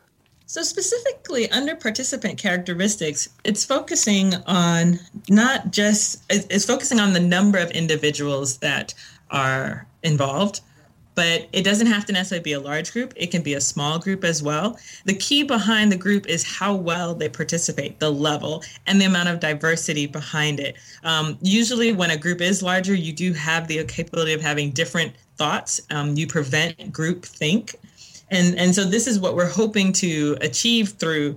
[0.48, 7.58] So, specifically under participant characteristics, it's focusing on not just, it's focusing on the number
[7.58, 8.94] of individuals that
[9.32, 10.60] are involved,
[11.16, 13.14] but it doesn't have to necessarily be a large group.
[13.16, 14.78] It can be a small group as well.
[15.06, 19.30] The key behind the group is how well they participate, the level, and the amount
[19.30, 20.76] of diversity behind it.
[21.02, 25.14] Um, usually, when a group is larger, you do have the capability of having different
[25.36, 25.80] thoughts.
[25.90, 27.74] Um, you prevent group think.
[28.30, 31.36] And, and so, this is what we're hoping to achieve through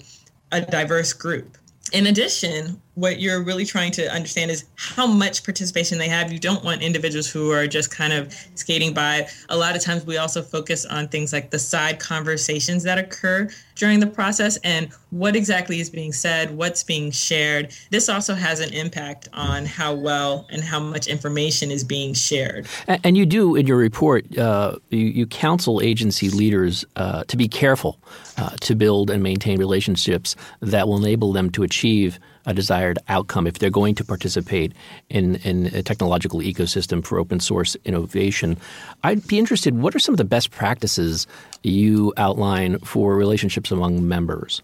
[0.52, 1.58] a diverse group.
[1.94, 6.32] In addition, what you're really trying to understand is how much participation they have.
[6.32, 9.28] You don't want individuals who are just kind of skating by.
[9.48, 13.50] A lot of times we also focus on things like the side conversations that occur
[13.76, 17.74] during the process and what exactly is being said, what's being shared.
[17.90, 22.68] This also has an impact on how well and how much information is being shared.
[22.88, 27.48] And, you do in your report, uh, you, you, counsel agency leaders uh, to be
[27.48, 28.00] careful
[28.38, 33.48] uh, to build and maintain relationships that will enable them to achieve a desired outcome
[33.48, 34.74] if they're going to participate
[35.10, 38.58] in, in a technological ecosystem for open source innovation.
[39.04, 41.28] I'd be interested, what are some of the best practices
[41.64, 44.62] you outline for relationships among members?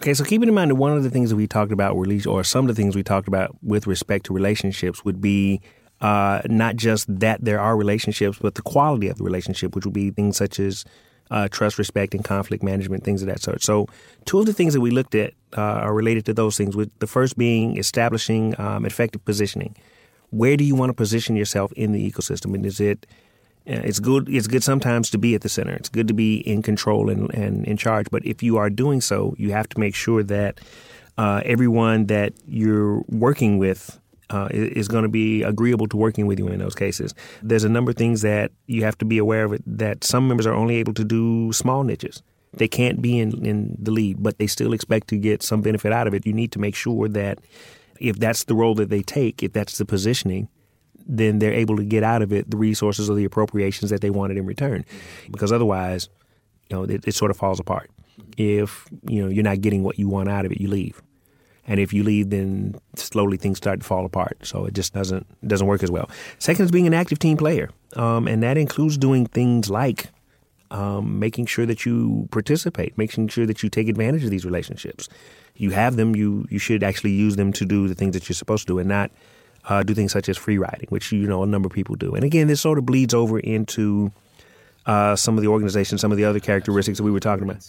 [0.00, 2.44] Okay, so keeping in mind that one of the things that we talked about, or
[2.44, 5.60] some of the things we talked about with respect to relationships, would be
[6.00, 9.94] uh, not just that there are relationships, but the quality of the relationship, which would
[9.94, 10.84] be things such as
[11.30, 13.62] uh, trust, respect, and conflict management, things of that sort.
[13.62, 13.86] So,
[14.24, 16.76] two of the things that we looked at uh, are related to those things.
[16.76, 19.76] With the first being establishing um, effective positioning.
[20.30, 22.54] where do you want to position yourself in the ecosystem?
[22.54, 23.06] And is it
[23.68, 24.28] uh, it's good.
[24.28, 25.74] It's good sometimes to be at the center.
[25.74, 28.06] It's good to be in control and, and in charge.
[28.10, 30.60] But if you are doing so, you have to make sure that
[31.18, 34.00] uh, everyone that you're working with
[34.30, 37.14] uh, is going to be agreeable to working with you in those cases.
[37.42, 39.60] There's a number of things that you have to be aware of.
[39.66, 42.22] That some members are only able to do small niches.
[42.52, 45.92] They can't be in, in the lead, but they still expect to get some benefit
[45.92, 46.26] out of it.
[46.26, 47.38] You need to make sure that
[48.00, 50.48] if that's the role that they take, if that's the positioning,
[51.06, 54.10] then they're able to get out of it the resources or the appropriations that they
[54.10, 54.84] wanted in return.
[55.30, 56.08] Because otherwise,
[56.68, 57.90] you know, it, it sort of falls apart.
[58.36, 61.02] If you know you're not getting what you want out of it, you leave.
[61.68, 64.38] And if you leave, then slowly things start to fall apart.
[64.42, 66.10] So it just doesn't doesn't work as well.
[66.38, 70.08] Second is being an active team player, um, and that includes doing things like
[70.70, 75.08] um, making sure that you participate, making sure that you take advantage of these relationships.
[75.56, 78.34] You have them, you you should actually use them to do the things that you're
[78.34, 79.10] supposed to do, and not
[79.68, 82.14] uh, do things such as free riding, which you know a number of people do.
[82.14, 84.10] And again, this sort of bleeds over into
[84.86, 87.66] uh, some of the organizations, some of the other characteristics that we were talking about.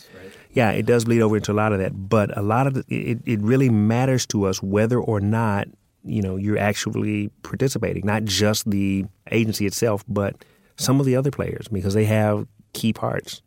[0.51, 2.83] Yeah, it does bleed over into a lot of that, but a lot of the,
[2.89, 5.67] it, it really matters to us whether or not
[6.03, 10.43] you know you're actually participating, not just the agency itself, but
[10.75, 13.41] some of the other players because they have key parts.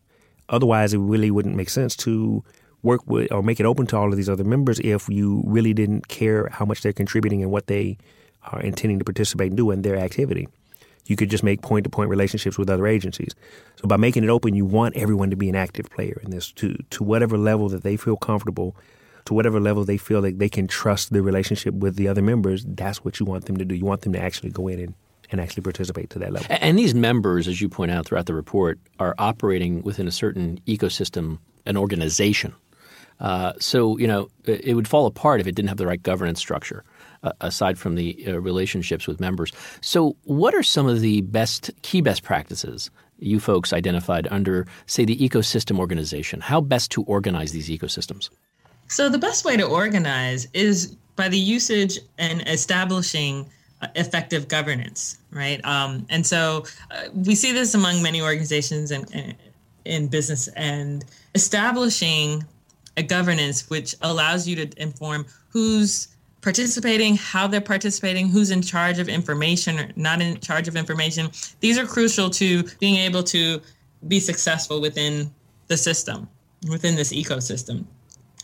[0.49, 2.45] Otherwise, it really wouldn't make sense to
[2.83, 5.73] work with or make it open to all of these other members if you really
[5.73, 7.97] didn't care how much they're contributing and what they
[8.51, 10.49] are intending to participate and do in their activity.
[11.07, 13.35] You could just make point to point relationships with other agencies.
[13.77, 16.53] So by making it open, you want everyone to be an active player in this
[16.53, 18.77] to to whatever level that they feel comfortable,
[19.25, 22.65] to whatever level they feel like they can trust the relationship with the other members.
[22.67, 23.75] That's what you want them to do.
[23.75, 24.95] You want them to actually go in and
[25.31, 26.47] and actually participate to that level.
[26.51, 30.61] And these members, as you point out throughout the report, are operating within a certain
[30.67, 32.55] ecosystem, an organization.
[33.19, 36.39] Uh, so you know it would fall apart if it didn't have the right governance
[36.39, 36.85] structure
[37.23, 39.53] uh, aside from the uh, relationships with members.
[39.81, 45.05] So, what are some of the best key best practices you folks identified under, say,
[45.05, 46.41] the ecosystem organization?
[46.41, 48.31] How best to organize these ecosystems?
[48.89, 53.49] So, the best way to organize is by the usage and establishing
[53.81, 55.65] uh, effective governance, right?
[55.65, 59.37] Um, and so uh, we see this among many organizations and
[59.85, 61.05] in business and
[61.35, 62.45] establishing
[62.97, 66.09] a governance which allows you to inform who's
[66.43, 71.31] participating, how they're participating, who's in charge of information or not in charge of information.
[71.61, 73.61] These are crucial to being able to
[74.09, 75.33] be successful within
[75.69, 76.29] the system,
[76.69, 77.85] within this ecosystem.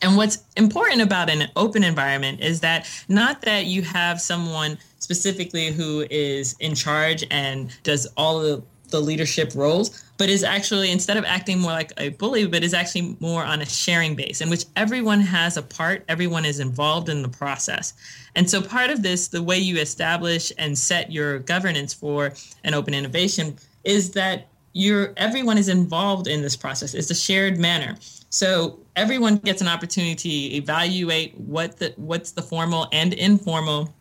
[0.01, 5.72] And what's important about an open environment is that not that you have someone specifically
[5.72, 11.16] who is in charge and does all the the leadership roles, but is actually instead
[11.16, 14.51] of acting more like a bully, but is actually more on a sharing base in
[14.51, 17.95] which everyone has a part, everyone is involved in the process.
[18.34, 22.32] And so part of this, the way you establish and set your governance for
[22.64, 26.95] an open innovation is that you're everyone is involved in this process.
[26.95, 27.97] It's a shared manner.
[28.30, 33.95] So everyone gets an opportunity to evaluate what the what's the formal and informal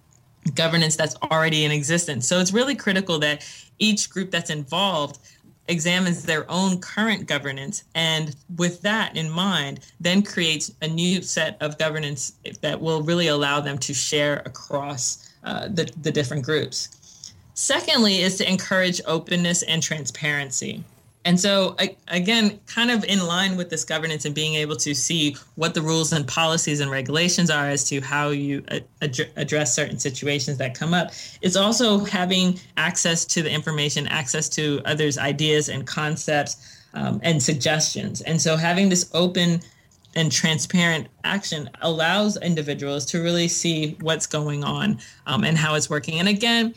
[0.56, 2.28] governance that's already in existence.
[2.28, 3.48] So it's really critical that
[3.80, 5.20] each group that's involved
[5.68, 11.58] examines their own current governance and with that in mind then creates a new set
[11.62, 17.34] of governance that will really allow them to share across uh, the, the different groups
[17.54, 20.84] secondly is to encourage openness and transparency
[21.28, 21.76] and so,
[22.08, 25.82] again, kind of in line with this governance and being able to see what the
[25.82, 28.64] rules and policies and regulations are as to how you
[29.02, 31.12] ad- address certain situations that come up,
[31.42, 37.44] it's also having access to the information, access to others' ideas and concepts um, and
[37.44, 38.22] suggestions.
[38.22, 39.60] And so, having this open
[40.16, 45.90] and transparent action allows individuals to really see what's going on um, and how it's
[45.90, 46.20] working.
[46.20, 46.74] And again,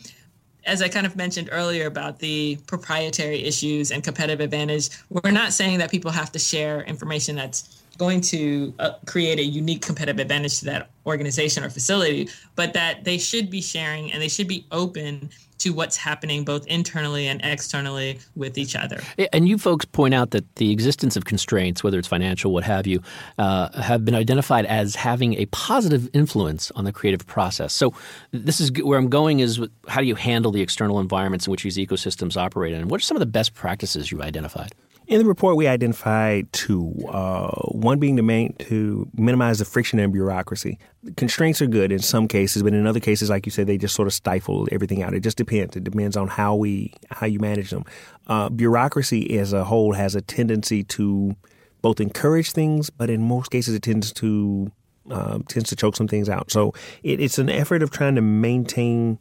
[0.65, 5.53] as I kind of mentioned earlier about the proprietary issues and competitive advantage, we're not
[5.53, 10.19] saying that people have to share information that's going to uh, create a unique competitive
[10.19, 14.47] advantage to that organization or facility, but that they should be sharing and they should
[14.47, 15.29] be open
[15.61, 18.99] to what's happening both internally and externally with each other.
[19.31, 22.87] And you folks point out that the existence of constraints, whether it's financial, what have
[22.87, 23.01] you,
[23.37, 27.73] uh, have been identified as having a positive influence on the creative process.
[27.73, 27.93] So
[28.31, 31.63] this is where I'm going is how do you handle the external environments in which
[31.63, 32.73] these ecosystems operate?
[32.73, 34.73] And what are some of the best practices you've identified?
[35.11, 36.95] In the report, we identified two.
[37.09, 40.79] Uh, one being to, main, to minimize the friction and bureaucracy.
[41.17, 43.93] Constraints are good in some cases, but in other cases, like you said, they just
[43.93, 45.13] sort of stifle everything out.
[45.13, 45.75] It just depends.
[45.75, 47.83] It depends on how we how you manage them.
[48.27, 51.35] Uh, bureaucracy as a whole has a tendency to
[51.81, 54.71] both encourage things, but in most cases, it tends to
[55.09, 56.49] uh, tends to choke some things out.
[56.49, 59.19] So it, it's an effort of trying to maintain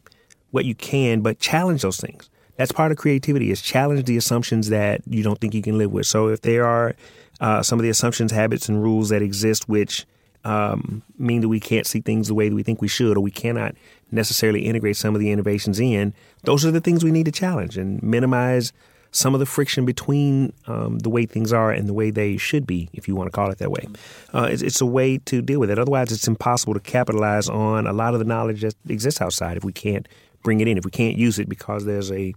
[0.52, 2.30] what you can, but challenge those things.
[2.60, 5.92] That's part of creativity is challenge the assumptions that you don't think you can live
[5.92, 6.06] with.
[6.06, 6.94] So if there are
[7.40, 10.04] uh, some of the assumptions, habits, and rules that exist which
[10.44, 13.20] um, mean that we can't see things the way that we think we should, or
[13.20, 13.76] we cannot
[14.10, 16.12] necessarily integrate some of the innovations in,
[16.44, 18.74] those are the things we need to challenge and minimize
[19.10, 22.66] some of the friction between um, the way things are and the way they should
[22.66, 23.88] be, if you want to call it that way.
[24.34, 25.78] Uh, it's, it's, a way to deal with it.
[25.78, 29.64] Otherwise, it's impossible to capitalize on a lot of the knowledge that exists outside if
[29.64, 30.06] we can't
[30.42, 32.34] bring it in, if we can't use it because there's a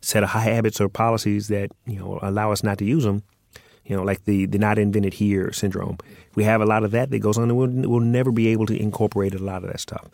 [0.00, 3.22] set of habits or policies that you know allow us not to use them
[3.88, 5.98] you know, like the, the not invented here syndrome.
[6.34, 8.66] We have a lot of that that goes on, and we'll, we'll never be able
[8.66, 10.08] to incorporate a lot of that stuff.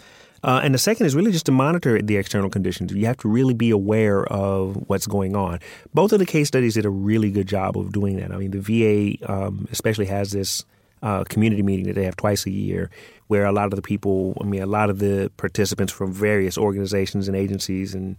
[0.44, 2.92] Uh, and the second is really just to monitor the external conditions.
[2.92, 5.58] You have to really be aware of what's going on.
[5.92, 8.30] Both of the case studies did a really good job of doing that.
[8.30, 10.64] I mean, the VA um, especially has this
[11.02, 12.90] uh, community meeting that they have twice a year
[13.34, 16.56] where a lot of the people, I mean, a lot of the participants from various
[16.56, 18.16] organizations and agencies and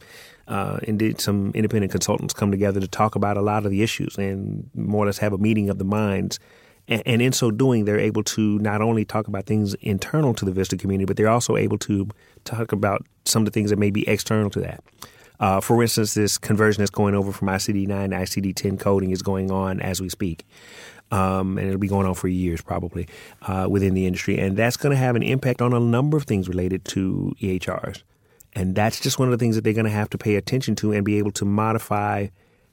[0.50, 4.18] uh, indeed some independent consultants come together to talk about a lot of the issues
[4.18, 6.38] and more or less have a meeting of the minds.
[6.90, 10.44] And, and in so doing, they're able to not only talk about things internal to
[10.44, 12.10] the Vista community, but they're also able to
[12.44, 14.84] talk about some of the things that may be external to that.
[15.40, 19.12] Uh, for instance, this conversion that's going over from ICD 9 to ICD 10 coding
[19.12, 20.46] is going on as we speak.
[21.12, 23.08] Um, and it'll be going on for years probably
[23.44, 24.40] uh, within the industry.
[24.40, 28.02] And that's going to have an impact on a number of things related to EHRs.
[28.54, 30.76] And that's just one of the things that they're going to have to pay attention
[30.78, 32.28] to and be able to modify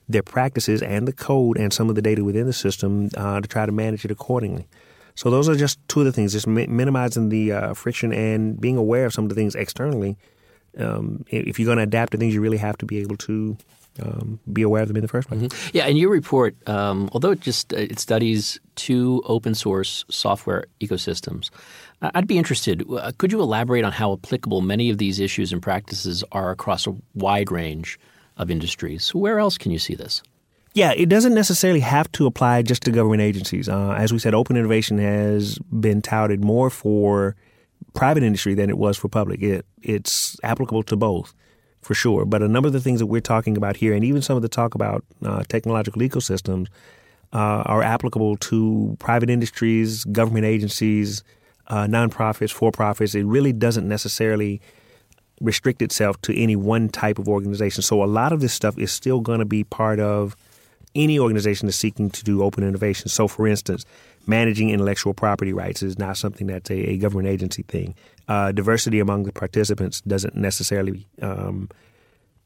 [0.09, 3.47] their practices and the code and some of the data within the system uh, to
[3.47, 4.67] try to manage it accordingly.
[5.15, 8.59] So those are just two of the things, just mi- minimizing the uh, friction and
[8.59, 10.17] being aware of some of the things externally.
[10.77, 13.57] Um, if you're going to adapt to things, you really have to be able to
[14.01, 15.41] um, be aware of them in the first place.
[15.41, 15.77] Mm-hmm.
[15.77, 20.65] Yeah, and your report, um, although it just uh, it studies two open source software
[20.81, 21.49] ecosystems,
[22.01, 22.85] I'd be interested.
[22.89, 26.87] Uh, could you elaborate on how applicable many of these issues and practices are across
[26.87, 27.99] a wide range
[28.37, 29.13] of industries?
[29.13, 30.21] Where else can you see this?
[30.73, 33.69] Yeah, it doesn't necessarily have to apply just to government agencies.
[33.69, 37.35] Uh, as we said, open innovation has been touted more for
[37.93, 39.41] private industry than it was for public.
[39.43, 41.35] It, it's applicable to both,
[41.83, 42.25] for sure.
[42.25, 44.41] But a number of the things that we're talking about here, and even some of
[44.41, 46.67] the talk about uh, technological ecosystems,
[47.33, 51.23] uh, are applicable to private industries, government agencies,
[51.67, 53.15] uh, nonprofits, for profits.
[53.15, 54.61] It really doesn't necessarily
[55.41, 57.81] restrict itself to any one type of organization.
[57.81, 60.35] So a lot of this stuff is still going to be part of
[60.95, 63.09] any organization that's seeking to do open innovation.
[63.09, 63.83] So, for instance,
[64.27, 67.95] managing intellectual property rights is not something that's a, a government agency thing.
[68.27, 71.69] Uh, diversity among the participants doesn't necessarily um,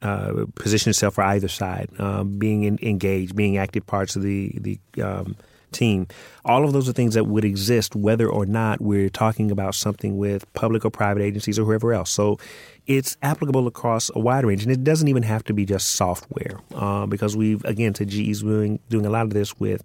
[0.02, 1.88] uh, position itself for either side.
[1.98, 5.36] Um, being in, engaged, being active parts of the the um,
[5.72, 6.06] team.
[6.44, 10.16] All of those are things that would exist whether or not we're talking about something
[10.16, 12.10] with public or private agencies or whoever else.
[12.10, 12.38] So
[12.86, 16.60] it's applicable across a wide range, and it doesn't even have to be just software
[16.74, 19.82] uh, because we've again to GE's doing doing a lot of this with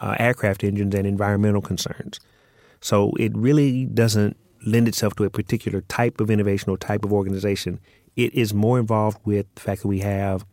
[0.00, 2.20] uh, aircraft engines and environmental concerns.
[2.80, 7.12] So it really doesn't lend itself to a particular type of innovation or type of
[7.12, 7.80] organization.
[8.16, 10.44] It is more involved with the fact that we have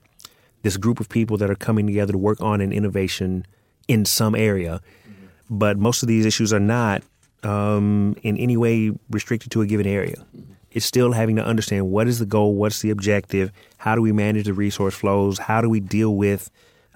[0.64, 3.46] this group of people that are coming together to work on an innovation
[3.88, 5.26] in some area, mm-hmm.
[5.50, 7.04] but most of these issues are not
[7.44, 10.16] um, in any way restricted to a given area.
[10.16, 10.54] Mm-hmm.
[10.72, 14.12] It's still having to understand what is the goal, what's the objective, how do we
[14.12, 16.50] manage the resource flows, how do we deal with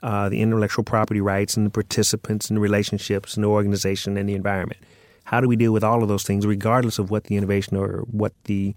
[0.06, 4.30] uh, the intellectual property rights and the participants and the relationships and the organization and
[4.30, 4.80] the environment.
[5.26, 8.06] How do we deal with all of those things, regardless of what the innovation or
[8.10, 8.76] what the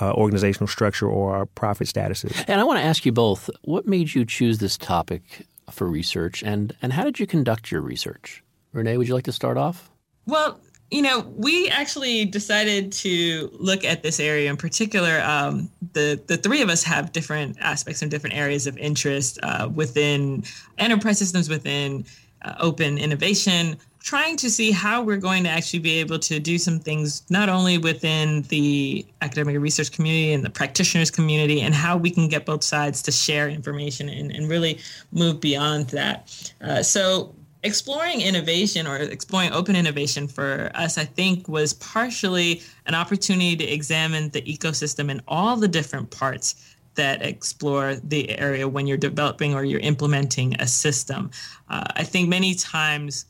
[0.00, 2.44] uh, organizational structure or our profit status is?
[2.48, 6.42] And I want to ask you both: What made you choose this topic for research,
[6.42, 8.42] and and how did you conduct your research?
[8.72, 9.90] Renee, would you like to start off?
[10.26, 10.58] Well,
[10.90, 15.20] you know, we actually decided to look at this area in particular.
[15.20, 19.68] Um, the the three of us have different aspects and different areas of interest uh,
[19.74, 20.44] within
[20.78, 22.04] enterprise systems, within
[22.42, 26.58] uh, open innovation, trying to see how we're going to actually be able to do
[26.58, 31.96] some things not only within the academic research community and the practitioners community and how
[31.96, 34.78] we can get both sides to share information and, and really
[35.12, 41.48] move beyond that uh, so exploring innovation or exploring open innovation for us i think
[41.48, 47.94] was partially an opportunity to examine the ecosystem and all the different parts that explore
[47.94, 51.30] the area when you're developing or you're implementing a system.
[51.70, 53.24] Uh, I think many times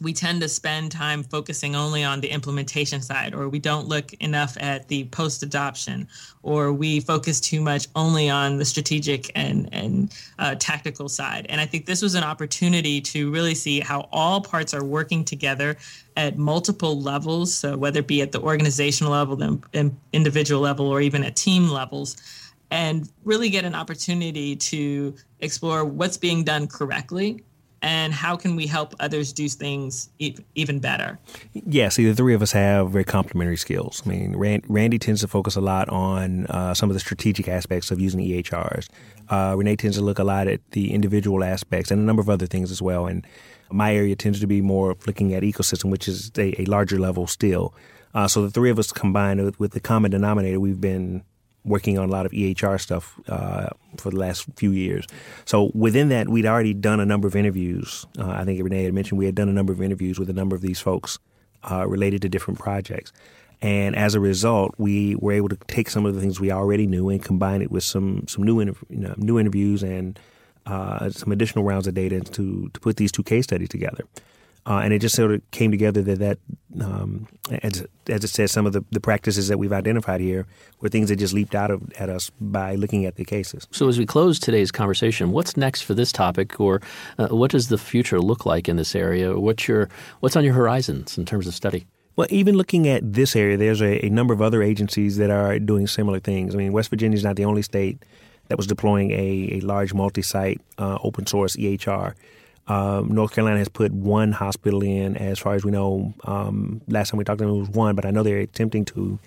[0.00, 4.12] we tend to spend time focusing only on the implementation side, or we don't look
[4.14, 6.08] enough at the post adoption,
[6.42, 11.46] or we focus too much only on the strategic and, and uh, tactical side.
[11.48, 15.24] And I think this was an opportunity to really see how all parts are working
[15.24, 15.76] together
[16.16, 17.52] at multiple levels.
[17.52, 21.68] So, whether it be at the organizational level, the individual level, or even at team
[21.68, 22.16] levels
[22.70, 27.42] and really get an opportunity to explore what's being done correctly
[27.82, 30.10] and how can we help others do things
[30.54, 31.18] even better?
[31.52, 34.02] Yeah, see, the three of us have very complementary skills.
[34.04, 37.48] I mean, Rand, Randy tends to focus a lot on uh, some of the strategic
[37.48, 38.88] aspects of using EHRs.
[39.28, 42.28] Uh, Renee tends to look a lot at the individual aspects and a number of
[42.28, 43.06] other things as well.
[43.06, 43.26] And
[43.70, 47.26] my area tends to be more looking at ecosystem, which is a, a larger level
[47.26, 47.74] still.
[48.12, 51.22] Uh, so the three of us combined with, with the common denominator, we've been
[51.64, 55.06] working on a lot of EHR stuff uh, for the last few years.
[55.44, 58.06] So within that, we'd already done a number of interviews.
[58.18, 60.32] Uh, I think Renee had mentioned we had done a number of interviews with a
[60.32, 61.18] number of these folks
[61.70, 63.12] uh, related to different projects.
[63.62, 66.86] And as a result, we were able to take some of the things we already
[66.86, 70.18] knew and combine it with some some new you know, new interviews and
[70.64, 74.04] uh, some additional rounds of data to to put these two case studies together.
[74.66, 76.38] Uh, and it just sort of came together that that
[76.80, 77.26] um,
[77.62, 80.46] as, as it says, some of the, the practices that we've identified here
[80.80, 83.66] were things that just leaped out of, at us by looking at the cases.
[83.70, 86.80] So as we close today's conversation, what's next for this topic, or
[87.18, 89.38] uh, what does the future look like in this area?
[89.38, 89.88] What's your
[90.20, 91.86] what's on your horizons in terms of study?
[92.16, 95.58] Well, even looking at this area, there's a, a number of other agencies that are
[95.58, 96.54] doing similar things.
[96.54, 98.02] I mean, West Virginia is not the only state
[98.48, 102.14] that was deploying a, a large multi-site uh, open source EHR.
[102.68, 106.14] Um, North Carolina has put one hospital in, as far as we know.
[106.24, 108.84] Um, last time we talked to them, it was one, but I know they're attempting
[108.86, 109.18] to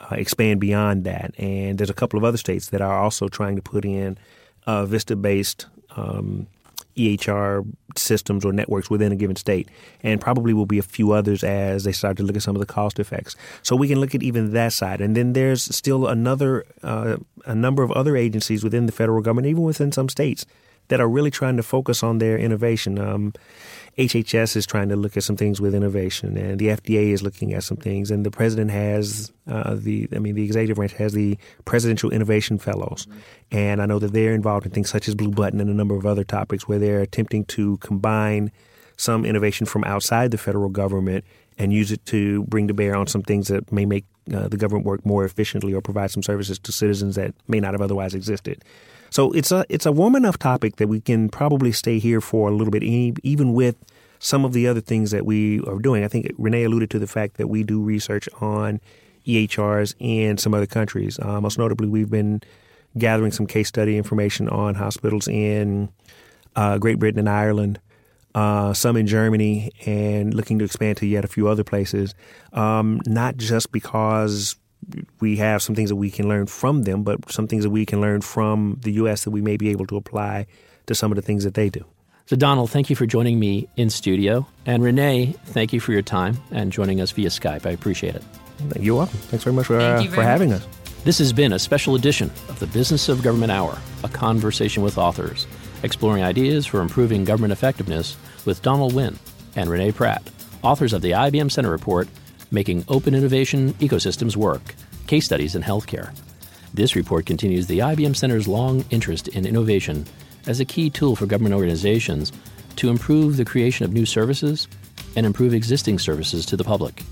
[0.00, 1.32] uh, expand beyond that.
[1.38, 4.18] And there's a couple of other states that are also trying to put in
[4.66, 5.66] uh, Vista based
[5.96, 6.48] um,
[6.96, 7.64] EHR
[7.96, 9.68] systems or networks within a given state.
[10.02, 12.60] And probably will be a few others as they start to look at some of
[12.60, 13.36] the cost effects.
[13.62, 15.00] So we can look at even that side.
[15.00, 19.46] And then there's still another, uh, a number of other agencies within the federal government,
[19.46, 20.44] even within some states
[20.88, 22.98] that are really trying to focus on their innovation.
[22.98, 23.32] Um,
[23.96, 27.52] HHS is trying to look at some things with innovation, and the FDA is looking
[27.52, 31.14] at some things, and the president has uh, the, I mean, the executive branch has
[31.14, 33.08] the Presidential Innovation Fellows,
[33.50, 35.96] and I know that they're involved in things such as Blue Button and a number
[35.96, 38.52] of other topics where they're attempting to combine
[38.96, 41.24] some innovation from outside the federal government
[41.58, 44.56] and use it to bring to bear on some things that may make uh, the
[44.56, 48.14] government work more efficiently or provide some services to citizens that may not have otherwise
[48.14, 48.62] existed.
[49.10, 52.48] So it's a it's a warm enough topic that we can probably stay here for
[52.48, 53.76] a little bit, even with
[54.18, 56.04] some of the other things that we are doing.
[56.04, 58.80] I think Renee alluded to the fact that we do research on
[59.26, 61.18] EHRs in some other countries.
[61.20, 62.42] Uh, most notably, we've been
[62.96, 65.90] gathering some case study information on hospitals in
[66.56, 67.78] uh, Great Britain and Ireland,
[68.34, 72.14] uh, some in Germany, and looking to expand to yet a few other places.
[72.52, 74.56] Um, not just because
[75.20, 77.84] we have some things that we can learn from them, but some things that we
[77.84, 79.24] can learn from the U.S.
[79.24, 80.46] that we may be able to apply
[80.86, 81.84] to some of the things that they do.
[82.26, 84.46] So, Donald, thank you for joining me in studio.
[84.66, 87.64] And Renee, thank you for your time and joining us via Skype.
[87.64, 88.22] I appreciate it.
[88.78, 89.18] You're welcome.
[89.18, 90.60] Thanks very much for, uh, very for having much.
[90.60, 90.68] us.
[91.04, 94.98] This has been a special edition of the Business of Government Hour, a conversation with
[94.98, 95.46] authors,
[95.82, 99.18] exploring ideas for improving government effectiveness with Donald Wynn
[99.56, 100.22] and Renee Pratt,
[100.62, 102.08] authors of the IBM Center Report
[102.50, 104.74] Making Open Innovation Ecosystems Work
[105.06, 106.16] Case Studies in Healthcare.
[106.72, 110.06] This report continues the IBM Center's long interest in innovation
[110.46, 112.32] as a key tool for government organizations
[112.76, 114.68] to improve the creation of new services
[115.16, 117.02] and improve existing services to the public.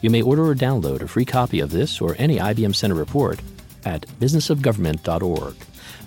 [0.00, 3.40] You may order or download a free copy of this or any IBM Center report
[3.84, 5.54] at businessofgovernment.org.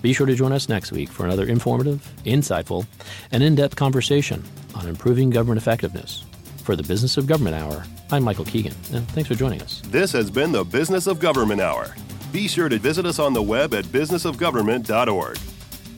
[0.02, 2.86] Be sure to join us next week for another informative, insightful,
[3.32, 6.24] and in depth conversation on improving government effectiveness.
[6.66, 9.80] For the Business of Government Hour, I'm Michael Keegan, and thanks for joining us.
[9.86, 11.94] This has been the Business of Government Hour.
[12.32, 15.36] Be sure to visit us on the web at businessofgovernment.org.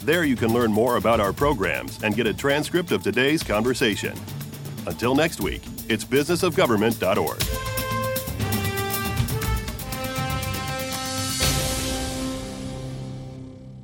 [0.00, 4.14] There you can learn more about our programs and get a transcript of today's conversation.
[4.86, 7.67] Until next week, it's businessofgovernment.org.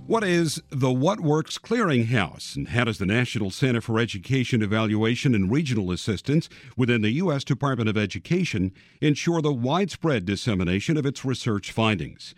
[0.06, 5.34] What is the What Works Clearinghouse, and how does the National Center for Education Evaluation
[5.34, 7.42] and Regional Assistance within the U.S.
[7.42, 12.34] Department of Education ensure the widespread dissemination of its research findings?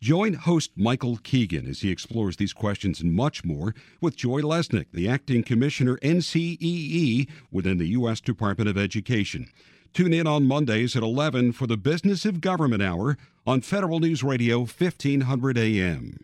[0.00, 4.86] Join host Michael Keegan as he explores these questions and much more with Joy Lesnick,
[4.90, 8.22] the acting commissioner NCEE within the U.S.
[8.22, 9.50] Department of Education.
[9.92, 14.22] Tune in on Mondays at 11 for the Business of Government Hour on Federal News
[14.22, 16.16] Radio 1500 AM.